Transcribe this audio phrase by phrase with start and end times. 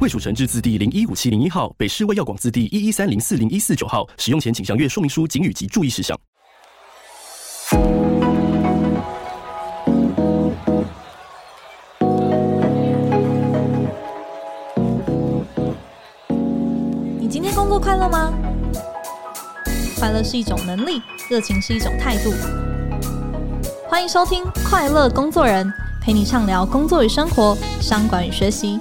[0.00, 4.08] 卫署成制字第零一五七零一号，北市卫药广字第一一三零四零一四九号。
[4.16, 6.16] 使用前请详阅说明书、警语及注意事项。
[17.18, 18.32] 你今天工作快乐吗？
[19.98, 22.32] 快乐是一种能力，热情是一种态度。
[23.88, 25.66] 欢迎收听《快乐工作人》，
[26.00, 28.78] 陪你畅聊工作与生活、商管与学习。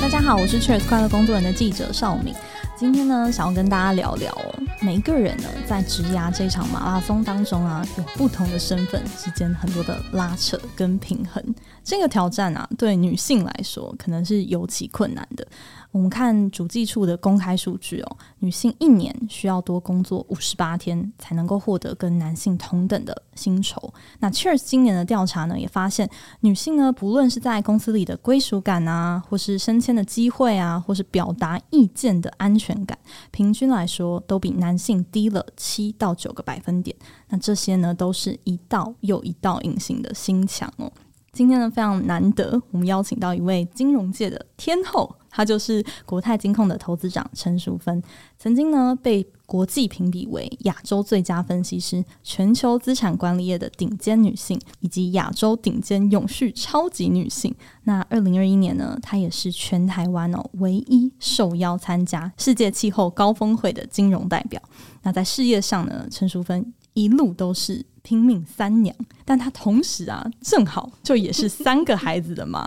[0.00, 2.34] 大家好，我是 Cheers 快乐工作人的记者邵敏。
[2.76, 4.34] 今天呢，想要跟大家聊聊，
[4.80, 11.42] 每一个人呢，在职涯这场马拉松当中啊，有不同的身份之间很多的拉扯跟平衡。
[11.88, 15.48] 这个挑战啊，对女性来说，可能是尤其困难的。
[15.90, 23.90] 我们看主计处的公开数据哦，女性一年需要多工作五十八天，才能够获得跟男性同等的薪酬。
[24.18, 26.06] 那 Cheers 今年的调查呢，也发现
[26.40, 32.98] 女性呢，不论是在公司里的归属感啊，或是升迁的机会啊，或是表达意见的安全感，
[33.30, 36.94] 平均来说都比男性低了七到九个百分点。
[37.30, 40.92] 那这些呢，都是一道又一道隐形的心墙哦。
[41.38, 45.14] 今天呢，非常难得，我们邀请到一位金融界的天后。
[45.30, 48.02] 她就是国泰金控的投资长陈淑芬，
[48.36, 57.54] 曾经呢被国际评比为亚洲最佳分析师、全球资产管理业的顶尖女性，以及亚洲顶尖永续超级女性。
[57.84, 64.60] 那二零二一年呢，她也是全台湾哦唯一受邀参加世界气候高峰会的金融代表。
[65.02, 67.86] 那在事业上呢，陈淑芬一路都是。
[68.08, 72.66] 拼命三娘，但她同时啊，正好就也是三个孩子的妈。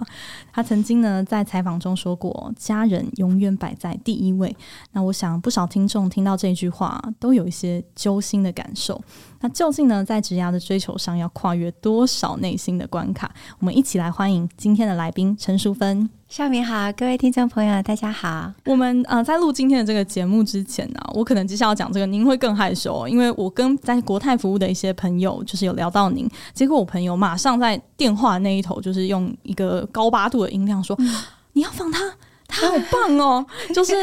[0.53, 4.55] 他曾经呢在采访中说过：“家人永远摆在第一位。”
[4.93, 9.01] 那我想不少听众听到这句话，都有一些揪心的感受。
[9.39, 13.31] 那究竟呢，在职涯的追求上，要跨越多少内心的关卡？
[13.59, 16.09] 我们一起来欢迎今天的来宾陈淑芬。
[16.29, 18.53] 邵明好，各位听众朋友，大家好。
[18.65, 31.15] 我们呃，在录今天的这个节目之前呢、我可能接下来要讲这个，您会更害羞，因为我跟在国泰服务的一些朋友，就是有聊到您，结果我朋友马上在电话那一头，就是用一个高八度的音量说：“嗯、
[31.53, 32.13] 你要放他。”
[32.53, 33.95] 他好棒哦， 就是，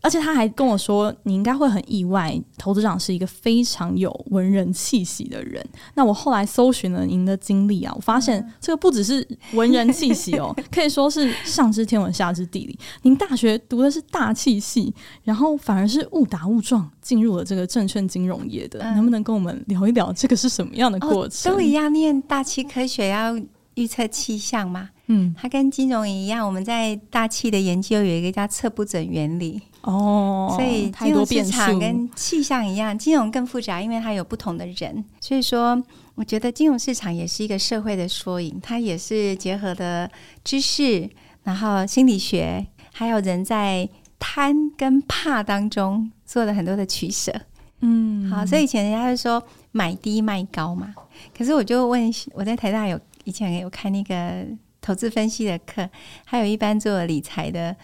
[0.00, 5.60] 而且他还跟我说，你应该会很意外，投资长是一个非常有文人气息的人。
[5.94, 12.78] 那我后来搜寻了您的经历啊，我发现这个不只是文人气息哦， 可以说是上知天文下知地理。
[13.02, 21.52] 您大学读的是大气系，然后反而是误打误撞进入了这个证券金融业的，能不能跟我们聊一聊这个是什么样的过程？
[21.52, 23.36] 哦，都一样，念大气科学要
[23.74, 24.90] 预测气象吗？
[25.08, 35.80] 嗯，它跟金融一样，我们在大气的研究有一个叫测不准原理哦，所以金融市场跟气象一样，金融更复杂，因为它有不同的人，所以说
[36.16, 40.10] 我觉得金融市场也是一个社会的缩影，它也是结合的
[40.42, 41.08] 知识，
[41.44, 47.32] 然后心理学，还有人在贪跟怕当中做了很多的取舍。
[47.78, 49.40] 嗯，好，所以以前人家就说
[49.70, 50.92] 买低卖高嘛，
[51.36, 54.44] 可是我就问，我在台大有以前有看那个。
[54.86, 55.90] 投资分析的课，
[56.24, 57.76] 还有一般做理财的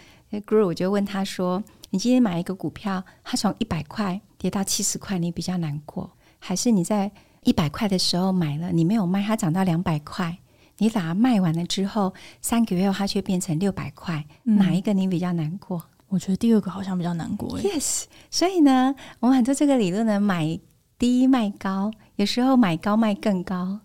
[0.46, 6.08] group，我就问他说：“你今天买一个股票，它从一百块跌到七十块，你比较难过，
[6.38, 7.10] 还是你在
[7.42, 10.38] 一百块的时候买了，你没有卖，它涨到两百块，
[10.78, 17.58] 你把它卖完了之后，三个月后它却变成六百块，嗯、哪一个你比较难过？”我觉得第二个好像比较难过。
[17.58, 20.60] Yes，所以呢，我们很多这个理论呢，买
[20.96, 23.80] 低卖高，有时候买高卖更高。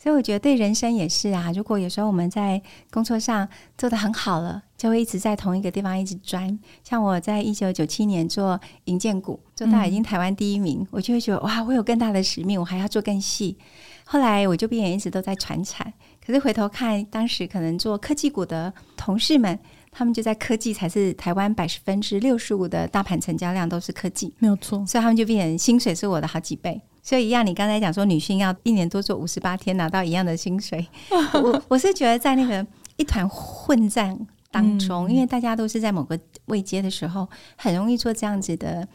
[0.00, 1.50] 所以我觉得对人生也是啊。
[1.52, 6.56] 如果有时候我们在工作上做的很好了，就会一直在同一个地方一直钻。
[6.84, 13.58] 像我在一九九七年做银建股，做到已经台湾第一名，嗯、我就会觉得哇，我有更大的使命，我还要做更细。
[14.04, 15.92] 后来我就变成一直都在传产。
[16.24, 19.58] 可是回头看，当时可能做科技股的同事们，
[19.90, 24.86] 他们就在科技才是台湾百分之六十五的大盘成交量都是科技，没有错。
[24.86, 26.80] 所以他们就变成薪水是我的好几倍。
[27.08, 30.86] 所以一样，你刚才讲说女性要一年多做五十八天拿到一样的薪水，
[31.42, 32.66] 我我是觉得在那个
[32.98, 34.14] 一团混战
[34.50, 37.26] 当中，嗯、因为大家都是在某个位阶的时候，
[37.56, 38.86] 很容易做这样子的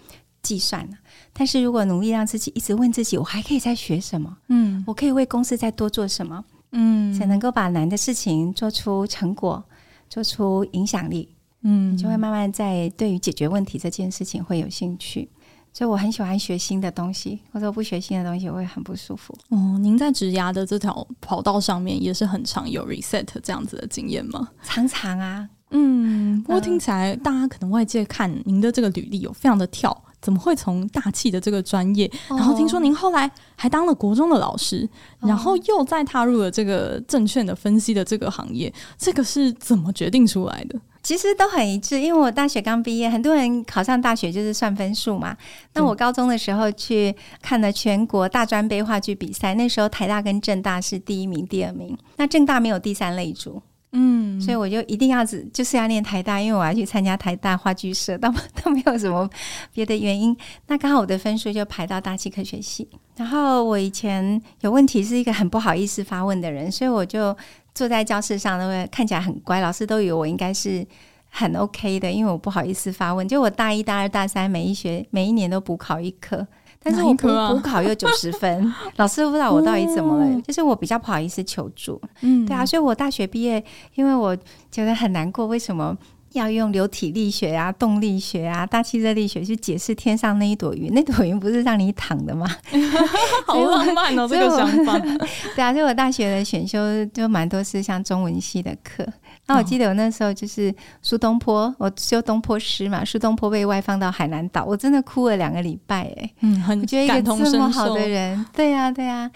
[0.44, 0.88] 计算。
[1.34, 4.38] 但是如果努力让自己一直问自己，我还可以再学什么？
[4.50, 6.46] 嗯，我可以为公司再多做什么？
[6.74, 9.64] 嗯，才能够把难的事情做出成果，
[10.08, 11.30] 做出影响力，
[11.64, 15.28] 嗯，你就会慢慢在对于解决问题这件事情会有兴趣。
[15.74, 19.36] 所以我很喜欢学新的东西，或者不学新的东西我会很不舒服。
[19.50, 24.50] 哦，您在职涯的这条跑道上面也是很常有 reset 这样子的经验吗？
[24.64, 34.88] 常常啊，嗯，不过听起来大家可能外界看您的这个履历有非常的跳，怎么会从大气的这个专业，然后听说您后来还当了国中的老师，
[35.22, 40.80] 哦、然后又再踏入了这个证券的分析的这个行业，这个是怎么决定出来的？
[41.04, 45.36] 其实都很一致，因为我大学刚毕业，很多人考上大学就是算分数嘛。
[45.74, 53.62] 那我高中的时候去看了全国大专杯话剧比赛，那时候台大跟正大是第一名、第二名，那正大没有第三类组，
[53.92, 58.34] 嗯，所以我就一定要只就是要念台大，因为我要去参加台大话剧社，都
[58.64, 59.30] 都没有什么
[59.74, 60.34] 别的原因。
[60.68, 67.36] 那刚好我的分数就排到大气科学系，然后我以前有问题，是一个很不好意思发问的人，所以我就。
[67.74, 70.86] 坐在教室上，都会看起来很乖，老师都以为我应该是
[71.30, 73.28] 很 OK 的，因为我不好意思发问。
[73.28, 76.46] 就我大一、大二、大三，每一学每一年都补考一科，
[76.82, 80.26] 但是我补补考又九十分， 老师都不知道我到底怎么了。
[80.26, 83.64] 哦、就是我比较不好意思求助，嗯，对啊，所以我大学毕业，
[83.96, 84.38] 因为我
[84.70, 85.98] 觉得很难过，为什么？
[86.34, 92.48] 要用流体力学啊、动力学啊、大气热力学去解释天上那一朵云，那朵云不是让你躺的吗？
[93.46, 94.98] 好浪漫哦，这个想法。
[95.56, 99.06] 对啊，所以我大学的选修就蛮多是像中文系的课。
[99.46, 106.34] 那我记得我那时候就是苏东坡，我修东坡诗嘛，苏东坡被外放到海南岛，我真的哭了两个礼拜哎、欸。
[106.42, 109.32] 嗯，很觉得一个这么好的人，对呀、啊、对呀、啊。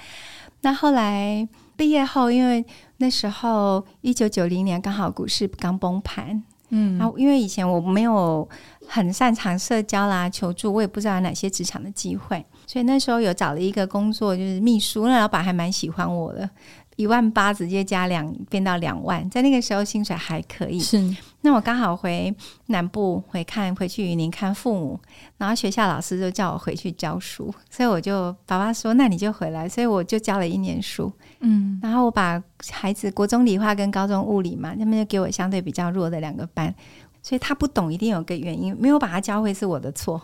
[0.61, 2.65] 那后来毕业后，因为
[2.97, 6.41] 那时候一九九零年刚好股市刚崩盘。
[6.69, 8.47] 嗯，然后因为以前我没有
[8.87, 16.49] 很擅长社交啦、求助，我也不知道有哪些职场的机会，所以那时候有找了一个工作，就是秘书，那老板还蛮喜欢我的，
[16.97, 20.79] 一万八直接加两变到两万，在那个时候薪水还可以。
[20.79, 22.35] 是，那我刚好回
[22.65, 24.99] 南部回看回去云林看父母，
[25.37, 31.11] 然后学校老师就叫我回去教书，所以我就爸爸说那你就回来，所以我就教了一年书。
[31.39, 32.41] 嗯，然后我把
[32.71, 36.73] 孩子国中理化跟高中物理嘛，他们就给我相对比较弱的两个班，
[37.21, 40.19] 所以他不懂一定有个原因，没有把他教会是我的错，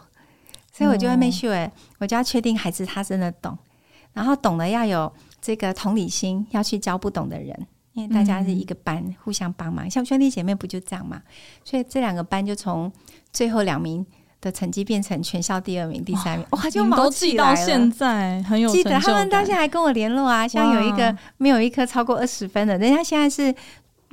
[0.72, 3.56] 所以我就会 make sure，我就要确定孩子他真的懂，
[4.12, 11.22] 然后懂了要有这个同理心，要去教不懂的人，因为大家是一个班，互相帮忙，像兄弟姐妹不就这样嘛，
[11.64, 12.92] 所以这两个班就从
[13.32, 14.04] 最后两名。
[14.44, 17.56] 的成绩变成全校第二名、第三名，哇，就毛起来了。
[17.56, 20.46] 到现在很有记得，他们到现在还跟我联络啊。
[20.46, 23.56] 像有一个没有一科超过二十分的，人家现在是。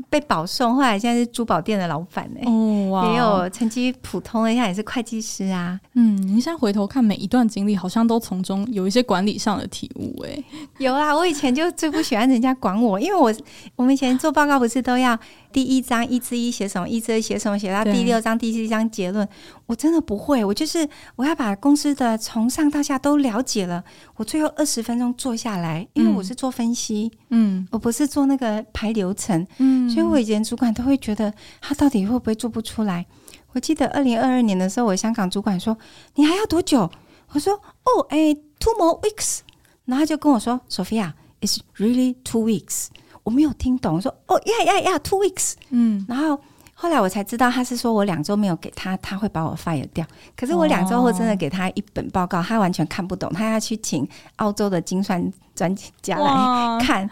[0.09, 2.47] 被保送，后来现在是珠宝店的老板呢、欸。
[2.47, 5.79] 哦，哇，也有成绩普通的，现在也是会计师啊。
[5.95, 10.31] 嗯，你现在回头看每一段经历，好像都从中有一些管理上的体悟、欸。
[10.31, 10.45] 哎，
[10.79, 13.33] 有啊，我以前就最不喜欢人家管我，因为我
[13.77, 15.19] 我们以前做报告不是都要
[15.53, 19.29] 第一章一之一写什么，一之一写什么，写到第六章第七章结论。
[19.67, 23.83] 我真的不会，我就是我要把公司的从上到下都了解了，
[24.17, 29.89] 我最后二十分钟做下来，因为我是做分析，嗯，我不是做那个排流程，嗯。
[29.91, 33.05] 所以，我以前主管都会觉得他到底会不会做不出来。
[33.53, 35.77] 我记得二零二二年的时候，我香港主管说
[36.15, 36.89] ：“你还要多久？”
[37.33, 37.55] 我说
[37.85, 39.41] ：“哦，哎，two more weeks。”
[39.87, 42.87] 然后他就跟我说：“Sophia，it's really two weeks。”
[43.23, 46.41] 我没有听懂，我说：“哦，yeah，yeah，yeah，two weeks。”嗯，然后
[46.75, 50.07] 后来我才知道他是说我两周没有给他，他会把我 fire 掉。
[50.35, 57.09] 可是我两周后真的给他一本报告，他完全看不懂，他要去请澳洲的精算专家来看。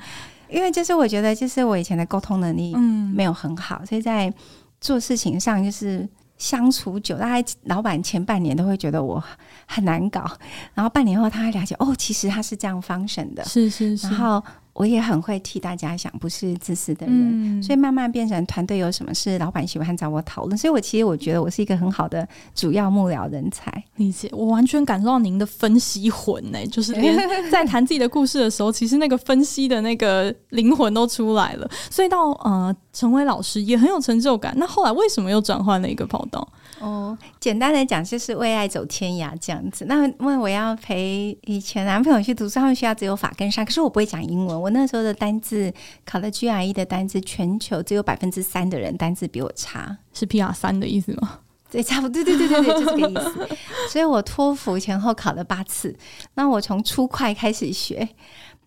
[0.49, 2.75] 因为就是我觉得，就是我以前的沟通能力
[3.15, 4.33] 没有很好，嗯、所以在
[4.81, 9.23] 做事情上就是相处久，大概老板前半年都会觉得我
[9.67, 10.25] 很难搞，
[10.73, 14.43] 然后半年后他还了解哦，其实他是这样 function 的，是是是，然后。
[14.79, 20.57] 我也很会替大家想，不是自私的人，嗯、所以慢慢变成团队有什么事，老板喜欢找我讨论。
[20.57, 23.73] 所以我其实我觉得我是一个很好的主要幕僚人才。
[23.97, 27.19] 理解，我完全感受到您的分析魂呢、欸， 就是连
[27.51, 31.69] 在谈自己的故事的时候，其实那个分析的那个灵魂都出来了。
[31.91, 34.55] 所以到呃成为老师也很有成就感。
[34.57, 36.49] 那后来为什么又转换了一个跑道？
[36.81, 39.85] 哦，简单的讲就是为爱走天涯这样子。
[39.87, 44.61] 那因为我要陪以前男朋友去读书，他们学校只有法跟商，可是我不会讲英文。
[44.63, 45.73] 我那时候的单字
[46.05, 51.41] 考了 GRE 的单字，全球只有百分之三的人单字比我差，是 PR 三的意思吗？
[51.71, 53.49] 对，差不多，对对对对对，就这个意思。
[53.91, 55.95] 所以我托福前后考了八次。
[56.35, 58.09] 那我从初快开始学。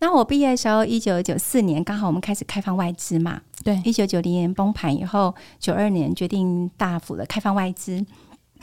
[0.02, 3.40] 那我毕业的时候，一九九四年刚好我们开始开放外资嘛。
[3.62, 8.04] 对，一九九零年崩盘以后，九二年决定大幅的开放外资。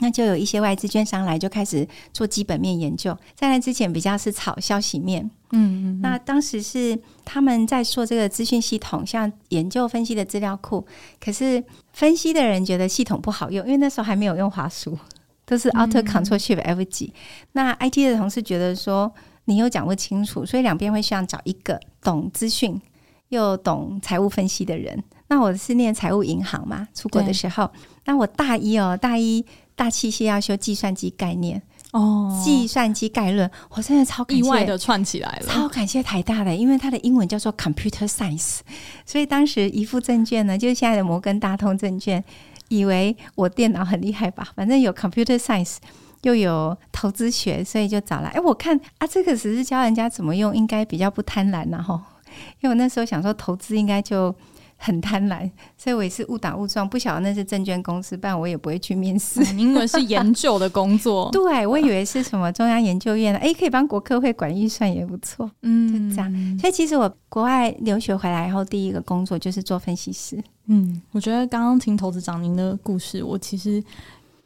[0.00, 3.16] 那就有一些外资券商来，就开始做基本面研究。
[3.34, 10.86] 在那之前比较是炒消息面，嗯，嗯，那当时是他们在做这个资讯系统，像研究分析的资料库。
[11.18, 14.98] 可是分析的人觉得系统不好用，因为那时候还没有用华数，
[15.46, 17.14] 都是 Alt Control Shift F 几。
[17.52, 19.10] 那 IT 的同事觉得说
[19.44, 22.80] 你又讲不清楚，所以两边会需要找一个懂资讯
[23.28, 25.02] 又懂财务分析的人。
[25.28, 27.70] 那我是念财务银行嘛，出国的时候，
[28.04, 29.44] 那我大一哦，大一。
[29.76, 38.58] 大气系要修计算机概念哦，计算机概论，我真的超感谢，意外的串起来了，超感谢台大的，因为它的英文叫做 Computer Science，
[39.06, 42.22] 所以当时一副证券呢，就是现在的摩根大通证券，
[42.68, 45.78] 以为我电脑很厉害吧，反正有 Computer Science
[46.22, 48.28] 又有投资学，所以就找来。
[48.30, 52.00] 哎，我看啊，这个只是教人家怎么用，应该比较不贪婪然后，
[52.60, 54.34] 因为我那时候想说投资应该就。
[54.82, 55.40] 很贪婪，
[55.76, 59.42] 所以我也是误打误撞，不晓得那是证券公司，不然我也不会去面试。
[59.52, 66.58] 嗯、因为是研究的工作， 对，我以为是什么中央研究院的，哎，可以帮国科会管预算也不错，嗯，就这样。
[66.58, 70.42] 所以其实我国外留学回来以后，第一个工作就是做分析师。
[70.68, 73.84] 嗯，我觉得刚刚听投资长您的故事，我其实。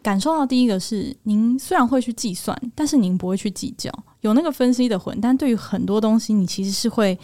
[0.04, 5.18] 感受到第一个是，您虽然会去计算，但是您不会去计较，有那个分析的魂。
[5.18, 7.18] 但对于很多东西，你其实是会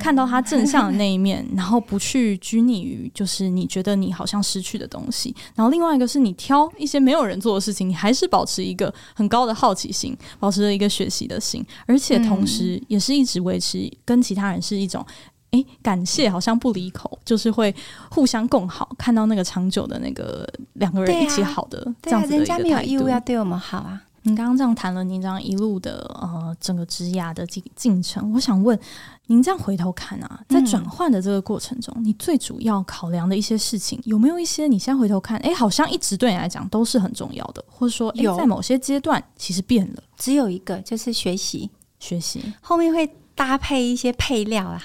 [0.00, 5.32] 看到它正向的那一面，然后不去拘泥于就是你觉得你好像失去的东西。
[5.54, 15.06] 然后另外一个是你挑一些没有人做的事情，你还是保持一个很高的好奇心，保持着一个学习的心，而且同时也是一直维持跟其他人是一种。
[15.54, 17.74] 哎，感谢好像不离口，就是会
[18.10, 22.62] 互相共好，看到那个长久的那个两个人一起好的这样子的一个态度。
[22.62, 24.02] 对啊，人家没有义务要对我们好啊。
[24.26, 28.78] 您刚刚这样谈了您这样一路的呃整个职涯的进进程，我想问
[29.26, 40.02] 您这样回头看啊，在转换的这个过程中，嗯，你最主要考量的一些事情，有没有一些你现在回头看，哎，好像一直对你来讲都是很重要的，或者说有在某些阶段其实变了？
[40.16, 41.68] 只有一个，就是学习，
[42.00, 44.80] 学习后面会搭配一些配料啊。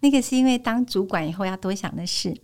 [0.00, 2.36] 那个是因为当主管以后要多想的事，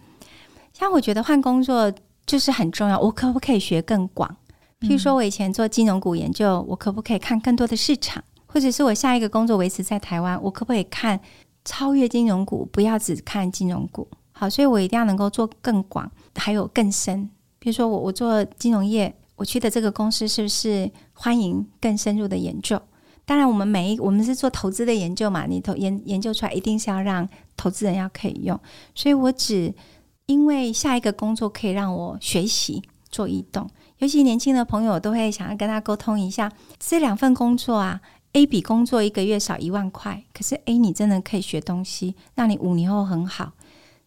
[0.72, 1.92] 像我觉得换工作
[2.26, 2.98] 就是很重要。
[3.00, 4.36] 我可不可以学更广？
[4.80, 8.22] 譬如说，我以前做金融股研究，我可不可以看更多的市场？
[8.46, 11.18] 或者是我下一个工作维持在台湾，我可不可以看
[11.64, 12.68] 超越金融股？
[12.72, 14.08] 不要只看金融股。
[14.30, 17.28] 好，所以我一定要能够做更广，还有更深。
[17.58, 22.80] 比如说，我我做金融业，我去的这个公司是不是欢迎更深入的研究？
[23.28, 28.58] 当然，我们每一我们是做投资的研究嘛，你投研研究出来一定是要让投资人要可以用，
[28.94, 29.74] 所以我只
[30.24, 33.68] 因为下一个工作可以让我学习做移动，
[33.98, 38.00] 尤其年轻的朋友都会想要跟他沟通一下，这两份工作啊
[38.32, 43.52] ，A 比工作一个月少一万块，可是 A 你真的可以学东西，让你五年后很好，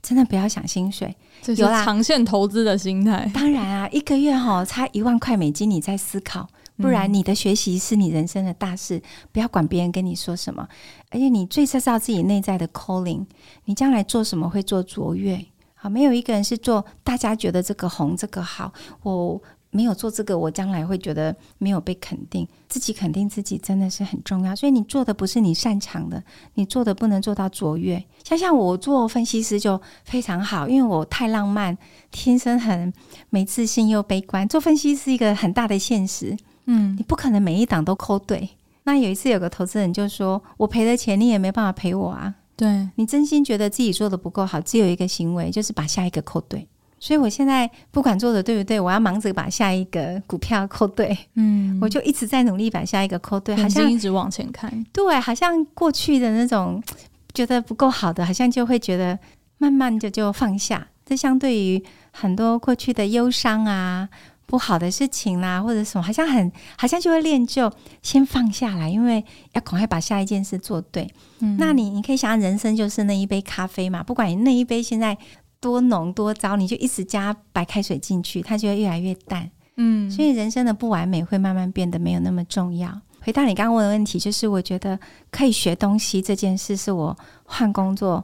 [0.02, 1.16] 真的不要想薪水，
[1.56, 3.30] 有啦，长线投资的心态。
[3.32, 6.48] 当然啊，一个月哈差一万块美金，你在思考。
[6.82, 10.68] 不然，你的学习是你人生的大事，不要管别人跟你说什么。
[11.12, 13.26] 而且，你最知道自己内在的 calling，
[13.66, 15.46] 你将来做什么会做卓越。
[15.76, 18.72] 好，没有一个人是做大家觉得这个红这个好，
[19.04, 22.48] 我没有做这个，我将来会觉得没有被肯定。
[22.68, 24.56] 自己肯定自己真的是很重要。
[24.56, 26.24] 所以，你做的不是你擅长的，
[26.54, 28.04] 你做的不能做到卓越。
[28.24, 31.78] 像像我做分析师就非常好，因为我太浪漫，
[32.12, 32.94] 天生很
[33.30, 34.48] 没自信又悲观。
[34.48, 36.38] 做分析是一个很大的现实。
[36.66, 38.50] 嗯，你不可能每一档都抠对。
[38.84, 46.68] 那有一次有个投资人就说：“我赔了钱，你也没办法赔我啊。”对，你真心觉得自己做的不够好，只有一个行为，就是把下一个扣对。
[47.00, 51.18] 所以我现在不管做的对不对，我要忙着把下一个股票扣对。
[51.34, 54.86] 嗯，我就一直在努力把下一个扣对，好像一直往前看。
[54.92, 56.82] 对，好像过去的那种
[57.34, 59.18] 觉得不够好的，好像就会觉得
[59.58, 60.88] 慢慢的就放下。
[61.04, 64.08] 这相对于很多过去的忧伤啊。
[64.52, 71.10] 不好的事情啦、啊，或者什么，好像很，好像就会练就先放下来，因为要赶快把下一件事做对。
[71.40, 75.18] 嗯，那你你可以想象，人生就是那一杯咖啡嘛，不管你那一杯现在
[75.62, 79.50] 多浓多糟，你就一直加白开水进去，它就会越来越淡。
[79.78, 83.00] 嗯，所以人生的不完美会慢慢变得没有那么重要。
[83.22, 85.00] 回答你刚刚问的问题，就是我觉得
[85.32, 88.22] 可以学东西这件事，是我换工作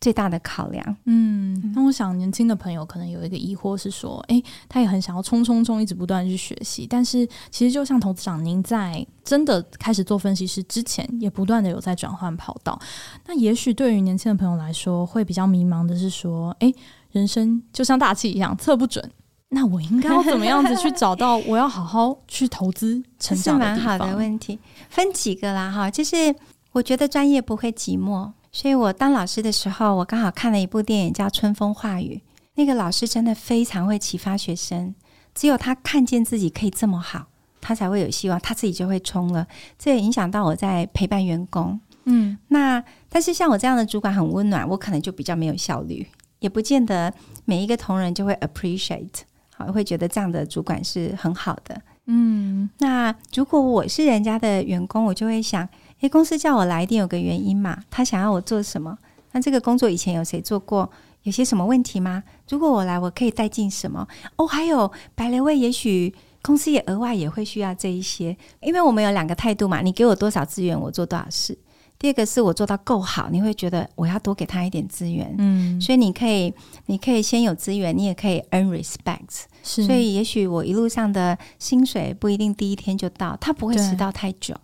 [0.00, 12.78] 最大的考量，嗯，那我想年轻的朋友可能有一个疑惑是说，诶，他也很想要冲冲冲，一直不断去学习，但是其实就像投资长，您在真的开始做分析师之前，也不断的有在转换跑道。
[13.26, 16.72] 那也许对于年轻的朋友来说，会比较迷茫的是说，诶，
[17.10, 19.10] 人生就像大气一样，测不准。
[19.48, 23.64] 那我应该要怎么样子去找到我要好好去投资成长的？
[23.64, 24.58] 是蛮好的问题，
[24.90, 26.32] 分几个啦哈，就是
[26.70, 28.30] 我觉得专业不会寂寞。
[28.58, 32.20] 所以我当老师的时候，我刚好看了一部电影叫《春风化雨》。
[32.56, 34.96] 那个老师真的非常会启发学生，
[35.32, 37.26] 只有他看见自己可以这么好，
[37.60, 39.46] 他才会有希望，他自己就会冲了。
[39.78, 41.78] 这也影响到我在陪伴员工。
[42.06, 46.04] 嗯，那但是像我这样的主管很温暖，我可能就比较没有效率，
[46.40, 49.20] 也不见得每一个同仁就会 appreciate，
[49.54, 51.80] 好，会觉得这样的主管是很好的。
[52.06, 55.68] 嗯，那如果我是人家的员工，我就会想，
[56.00, 58.96] 诶，公司叫我来一定有个原因嘛，他想要我做什么？
[59.32, 60.88] 那这个工作以前有谁做过？
[61.24, 62.22] 有些什么问题吗？
[62.48, 64.06] 如果我来，我可以带进什么？
[64.36, 71.58] 哦，还有白雷位，也许公司也额外也会需要这一些，因为我们有两个态度嘛，你给我多少资源，我做多少事。
[71.98, 76.54] 第二个是我做到够好，你会觉得我要多给他一点资源，嗯，所以你可以，
[76.86, 84.54] 你可以先有资源，你也可以 earn respect，是，所以也许我一路上的薪水不一定第一天就到，他不会迟到太久。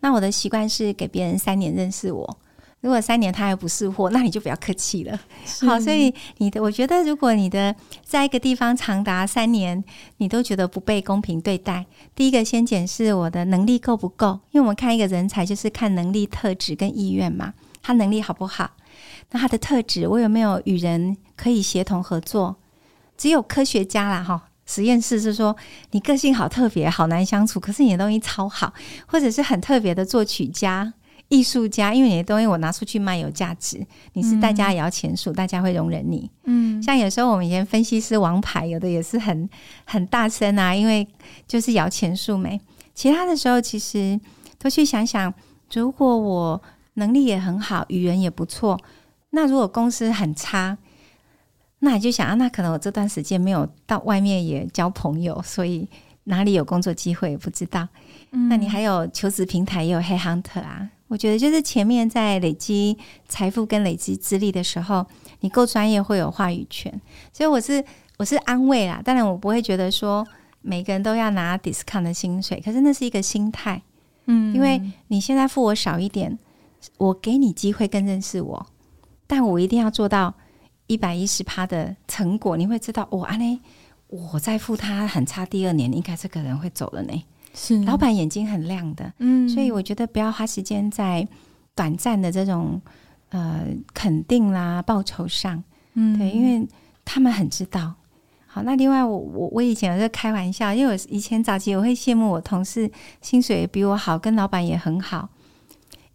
[0.00, 2.38] 那我的习惯是给别人三年认识我。
[2.80, 5.18] 如果三年他还不是货， 那你就不要客气了。
[5.66, 7.74] 好，所以你的，我觉得如果你的
[8.04, 9.82] 在一个地方长达三年，
[10.18, 17.54] 你都觉得不被公平对待，第一个先检视我的能力够不够，因为我们看一个人才就是看能力、特质跟意愿嘛。
[17.82, 18.70] 他能力好不好？
[19.30, 22.56] 那他的特质，我有没有与人可以协同合作？
[23.16, 25.56] 只有科学家啦，哈，实验室是说
[25.90, 28.72] 你个性好特别，好难相处，可是你的东西超好，
[29.06, 30.92] 或者是很特别的作曲家。
[31.30, 36.30] 艺术家，因为你的东西我拿出去卖有价值，你是大家也要钱数，大家会容忍你。
[36.44, 39.46] 嗯，像有时候我们以前分析师王牌，有的也是很
[39.84, 41.06] 很大声啊，因为
[41.46, 42.58] 就是摇钱树没。
[42.94, 44.18] 其他的时候，其实
[44.58, 45.32] 都去想想，
[45.74, 46.62] 如果我
[46.94, 48.80] 能力也很好，语言也不错，
[49.28, 50.78] 那如果公司很差，
[51.80, 55.88] 那你就想啊，那可能我这段时间没有到外面也交朋友，所以
[56.24, 57.86] 哪里有工作机会也不知道。
[58.32, 60.90] 嗯，那你还有求职平台也有 Headhunter 啊。
[61.06, 65.06] 我觉得就是前面在累积财富跟累积资历的时候，
[65.40, 67.00] 你够专业会有话语权，
[67.32, 67.82] 所以我是
[68.18, 69.00] 我是安慰啦。
[69.02, 70.26] 当然我不会觉得说
[70.60, 73.80] 每个人都要拿 discount 的薪水，可是那是一个心态，
[74.26, 76.38] 嗯，因为你现在付我少一点，
[76.98, 78.66] 我给你机会更认识我，
[79.26, 80.34] 但我一定要做到
[80.88, 83.60] 一百一十趴的成果，你会知道，哦，安内
[84.08, 87.24] 我在付他很差，第二年应该这个人会走了呢。
[87.54, 87.80] 是。
[87.84, 91.26] 老板眼睛很亮的，嗯，所以我觉得不要花时间在
[91.74, 92.80] 短暂的这种
[93.28, 95.62] 呃肯定啦、报酬上，
[95.94, 96.66] 嗯，对，因为
[97.04, 97.94] 他们很知道。
[98.46, 105.28] 好，那另外我我我以前有在开玩笑，因为我以前早期我会羡慕我同事薪水也比我好，跟老板也很好，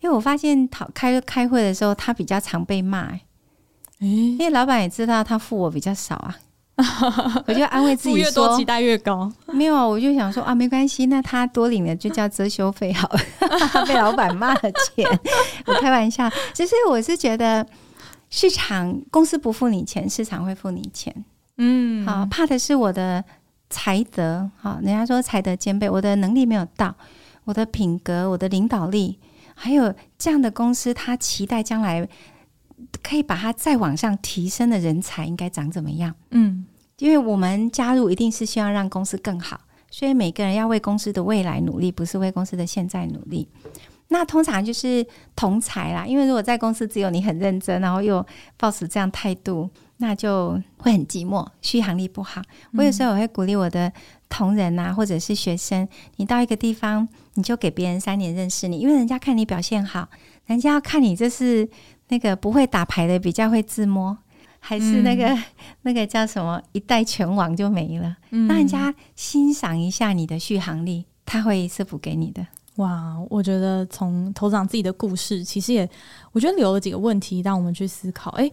[0.01, 3.19] 因为我发现讨开开会的时候他比较常被骂，
[4.07, 6.35] 因为老板也知道他付我比较少啊。
[7.45, 9.31] 我就安慰自己说，越多期待越高。
[9.45, 13.19] 没有，我就想说啊，没关系，那他多领了就叫遮羞费好了。
[13.85, 15.07] 被老板骂了钱，
[15.67, 16.27] 我开玩笑。
[16.51, 17.63] 其实我是觉得，
[18.31, 21.13] 市场公司不付你钱，市场会付你钱。
[21.57, 23.23] 嗯，好，怕的是我的
[23.69, 24.49] 才德。
[24.59, 26.95] 好，人家说才德兼备，我的能力没有到，
[27.43, 29.19] 我的品格、我的领导力，
[29.53, 32.09] 还有这样的公司，他期待将来。
[33.01, 36.13] 可以把它再往上提升的人才应该长怎么样？
[36.31, 36.65] 嗯，
[36.99, 43.47] 因为我们加入一定是希望让公司更好，所以每个人要为公司的未来努力，不是为公司的现在努力。
[44.09, 48.23] 那通常就是同才啦，因为如果在公司只有你很认真，然后又
[48.57, 49.67] 抱持这样态度，
[49.97, 52.41] 那就会很寂寞，续航力不好。
[52.77, 53.91] 我有时候我会鼓励我的
[54.29, 60.07] 同仁啊，或者是学生，你到一个地方，你就给别人三年认识你，因为人家看你表现好，
[60.45, 61.67] 人家要看你这是。
[62.13, 64.15] 那个不会打牌的比较会自摸，
[64.59, 65.43] 还是那个、嗯、
[65.81, 68.15] 那个叫什么一代拳王就没了。
[68.29, 72.45] 让、嗯、人家欣赏一下你的续航力，他会是补给你的。
[72.75, 75.89] 哇，我觉得从头长自己的故事，其实也
[76.33, 78.29] 我觉得留了几个问题让我们去思考。
[78.31, 78.47] 哎。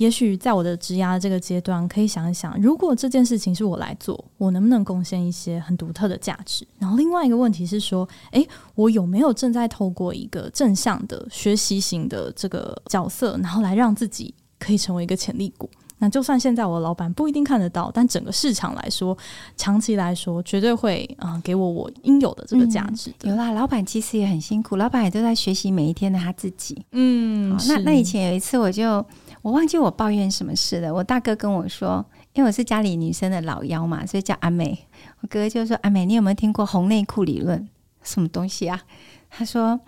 [0.00, 6.66] 也许在我的职涯这个阶段，可以想一想，如果这件事情是我来做，我能不能贡献一些很独特的价值？
[6.78, 15.68] 然后另外一个问题是说，诶，我有没有正在透过一个正向的学习型的这个角色，然后来让自己可以成为一个潜力股？
[15.98, 19.14] 那就算现在我的老板不一定看得到，但整个市场来说，
[19.58, 23.28] 长期来说，绝对会啊、呃、给我我应有的这个价值、嗯。
[23.28, 26.82] 有啦，老板其实也很辛苦，老板也都在学习每一天的他自己。
[26.92, 29.04] 嗯，那那以前有一次我就。
[29.42, 30.92] 我忘记我抱怨什么事了。
[30.92, 34.86] 我大哥跟我说，因为我是家里女生的老幺嘛，所以叫阿美。
[35.20, 37.68] 我哥哥就说：“阿美，你有没有听过红内裤理论？
[38.02, 38.82] 什么东西啊？”
[39.30, 39.80] 他说：“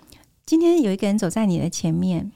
[0.46, 2.32] 今天有一个人走在你的前面，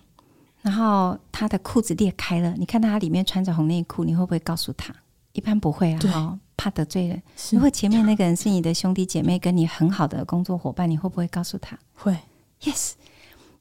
[0.61, 4.95] 然后他的裤子裂开了，你看到他里面穿着红内裤，你会不会告诉他？
[5.33, 7.23] 一般不会啊，怕得罪人。
[7.51, 11.79] 如果前面那个人是你的兄弟姐妹，跟你很好的工作伙伴，你会不会告诉他？
[11.95, 12.17] 会。
[12.63, 12.93] Yes，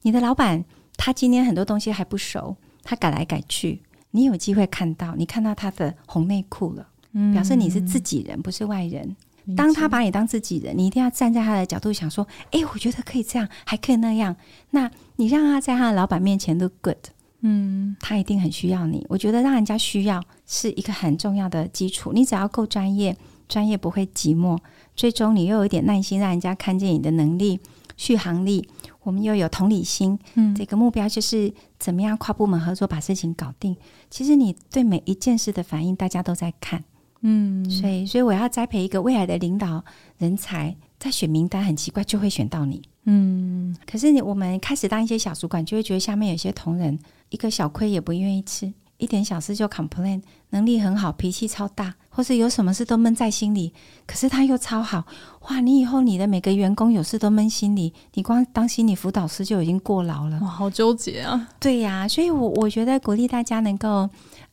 [0.02, 0.64] 你的老板
[0.96, 9.14] 他今天很多东西还不熟。”他改来改去，你有机会看到，你看到他的红内裤了，嗯，表示你是自己人，不是外人。
[9.56, 14.34] 当他把你当自己人，你一定要站在他的角度想说：“哎，我觉得可以这样，还可以那样。”
[14.70, 16.96] 那你让他在他的老板面前 look good，
[17.42, 19.06] 嗯，他一定很需要你。
[19.08, 22.12] 我觉得让人家需要是一个很重要的基础。
[22.12, 23.16] 你只要够专业，
[23.48, 24.58] 专业不会寂寞。
[24.96, 27.60] 最终你又有一点耐心，让人家看见你的能力、
[27.96, 28.68] 续航力。
[29.02, 33.76] 我们又有同理心，嗯，这个目标就是怎么样跨部门合作把事情搞定。
[34.10, 36.82] 其实你对每一件事的反应，大家都在看。
[37.20, 39.84] 嗯，所以，所以我要栽培一个未来的领导
[40.18, 42.82] 人才，在选名单很奇怪，就会选到你。
[43.04, 46.98] 嗯，可是你我们开始当一些小主管，就会觉得下面有些同仁
[47.30, 53.72] 一个小亏也不愿意吃，一点小事就 complain，能力很好，脾气超大，或是有什么事都闷在心里。
[54.06, 55.04] 可是他又超好，
[55.48, 55.60] 哇！
[55.60, 60.38] 你以后你的每个员工有事都闷心里，你光当心理辅导师就已经过劳了。
[60.40, 61.48] 哇，好纠结啊！
[61.60, 64.08] 对呀、啊，所以我我觉得鼓励大家能够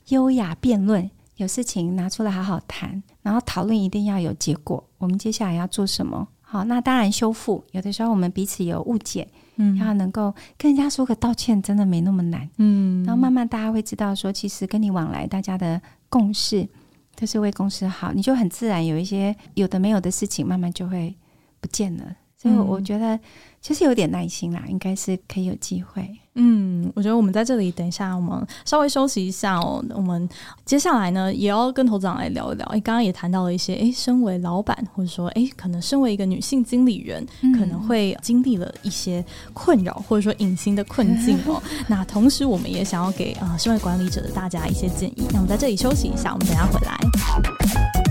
[0.09, 1.09] 优雅辩论。
[1.37, 4.83] 有事情拿出来好好谈，然后讨论一定要有结果。
[4.99, 6.27] 我们接下来要做什么？
[6.41, 7.63] 好，那当然修复。
[7.71, 13.03] 有的时候我们彼此有误解，嗯，要能够跟人家说个道歉，真的没那么难，嗯。
[13.03, 16.67] 然后慢慢大家会知道说，其实跟你往来，大家的共识
[17.15, 21.15] 就是为公司好，你就很自然有一些有的没有的事情，慢慢就会
[21.59, 22.03] 不见了。
[22.43, 23.17] 所以我觉得
[23.61, 26.05] 其实有点耐心啦，应该是可以有机会。
[26.35, 29.85] 嗯，我觉得我们在这里等一下，我们稍微休息一下哦。
[29.95, 30.27] 我们
[30.65, 32.65] 接下来呢，也要跟头长来聊一聊。
[32.67, 41.61] 诶，刚刚也谈到了一些，诶，身为老板，或者说，诶，可能身为一个女性经理人，嗯、可能会经历了一些困扰，或者说隐形的困境哦。
[41.87, 45.27] 那同时，我们也想要给啊、呃，身为管理者的大家一些建议。
[45.29, 48.02] 那我们在这里休息一下，我们等一下回来。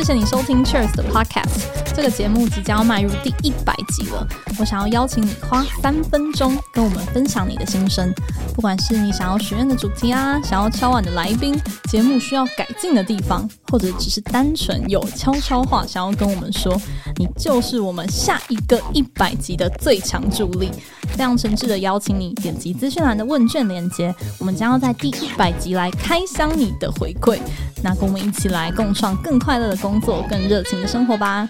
[0.00, 1.60] 谢谢你收听 Cheers 的 Podcast，
[1.94, 4.26] 这个节目即将要迈入第一百集了。
[4.58, 8.10] 我想要邀请你花三分钟跟我们分享你的心声，
[8.54, 11.54] 不管是你想要许愿的主题啊，想要敲碗的来宾，
[11.90, 16.74] 节目需要改进的地方，或者只是单纯有悄悄话想要跟我们说，
[17.16, 20.70] 你就是我们下一个一百集的最强助力。
[21.10, 27.38] 非常诚挚的邀请你点击资讯栏的问卷链接，我们将要在第一百集来开箱你的回馈，
[27.82, 31.48] 那跟我们一起来共创更快乐的工工作，更热情的生活吧。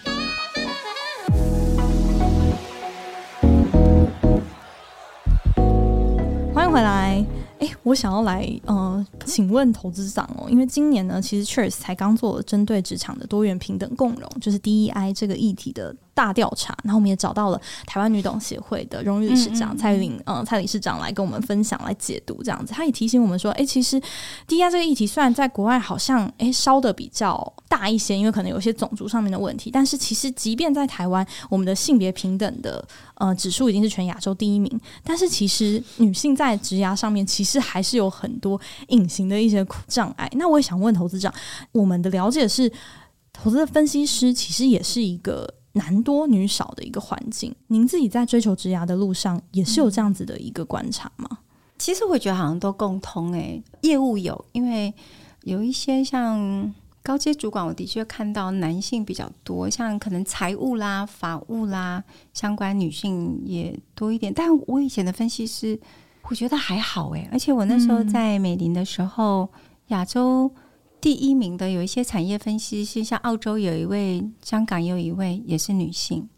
[6.54, 7.22] 欢迎回来。
[7.58, 22.74] 哎，我想要来呃，请问投资长哦，因为今年呢，其实 c h e r s 才刚做针对职场的多元平等共融，就是 DEI 这个议题的大调查，然后我们也找到了台湾女董协会的荣誉理事长蔡玲，嗯、呃，蔡理事长来跟我们分享、来解读这样子。
[22.74, 23.98] 他也提醒我们说，哎，其实
[24.46, 40.30] 低压这个议题虽然在国外好像哎烧的比较大一些，因为可能有些种族上面的问题，但是其实即便在台湾，我们的性别平等的呃指数已经是全亚洲第一名，但是其实女性在职涯上面其实还是有很多隐形的一些障碍。
[40.34, 41.32] 那我也想问投资长，
[41.72, 42.70] 我们的了解是，
[43.32, 45.54] 投资的分析师其实也是一个。
[45.72, 51.38] 男多女少的一个环境，您自己在追求职涯的路上也是有这样子的一个观察吗？
[51.78, 54.92] 其实我觉得好像都共通诶、欸，业务有，因为
[55.44, 62.02] 有一些像高阶主管，我的确看到男性比较多，像可能财务啦、法务啦
[62.34, 64.32] 相关女性也多一点。
[64.34, 65.78] 但我以前的分析师，
[66.24, 69.48] 我觉得还好诶、欸，而且我那时候在美林的时候，
[69.88, 70.50] 亚洲。
[71.00, 76.28] 第一名的有一些产业分析师，像澳洲有一位，香港有一位也是女性。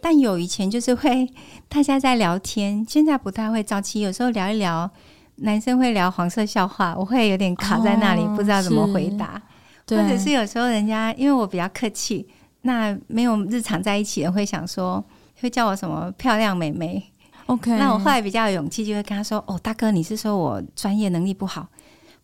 [0.00, 1.26] 但有以前就是会
[1.68, 4.90] 大家在聊天，现在不太会早期，有时候聊一聊，
[5.36, 9.40] 男生会聊黄色笑话，我会有点卡在那里，哦、不知道怎么回答。
[9.88, 12.26] 或者是有时候人家因为我比较客气，
[12.62, 15.02] 那没有日常在一起的会想说，
[15.40, 17.02] 会叫我什么漂亮美眉。
[17.46, 21.68] OK，那我后来比较有勇气，就会跟他说：“哦，大哥，你是说我专业能力不好？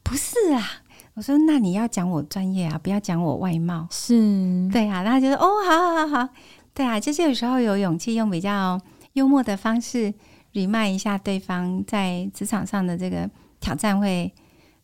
[0.03, 0.83] 不是啊。”
[1.18, 5.02] 我说：“那你要讲我专业啊，不要讲我外貌。”是，对啊。
[5.02, 6.28] 然后就说：“哦，好好好好，
[6.72, 8.81] 对啊。”就是有时候有勇气用比较
[9.14, 10.14] 幽默的方式
[10.52, 13.28] remind 一下对方在职场上的这个
[13.59, 14.33] 挑战会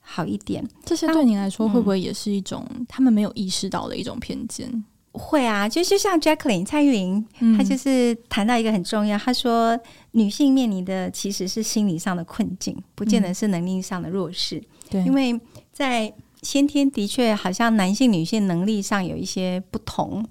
[0.00, 0.66] 好一点。
[0.84, 4.68] 这些对您来说会不会也是一种他们没有意识到的一种偏见？
[4.72, 7.24] 嗯、会啊，就是像 Jacqueline 蔡玉玲，
[7.56, 9.78] 她就是谈到一个很重要，她说
[10.10, 14.60] 女性面临的其实是心理上的困境，不见得是能力上的弱势。
[14.90, 15.40] 对、嗯，因为
[15.72, 16.12] 在
[16.44, 20.22] 先天的确好像男性女性能力上有一些不同，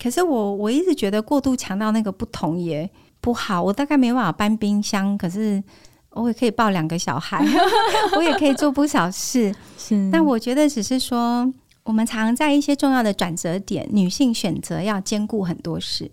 [0.00, 2.88] 可是我我一直觉得过度强调那个不同也
[3.20, 3.60] 不好。
[3.60, 5.62] 我大概没办法搬冰箱，可是
[6.10, 7.44] 我也可以抱两个小孩，
[8.16, 9.52] 我也可以做不少事。
[9.76, 11.52] 是，但我觉得只是说，
[11.82, 16.10] 我们常常在一些重要的转折点，女性选择要兼顾很多事，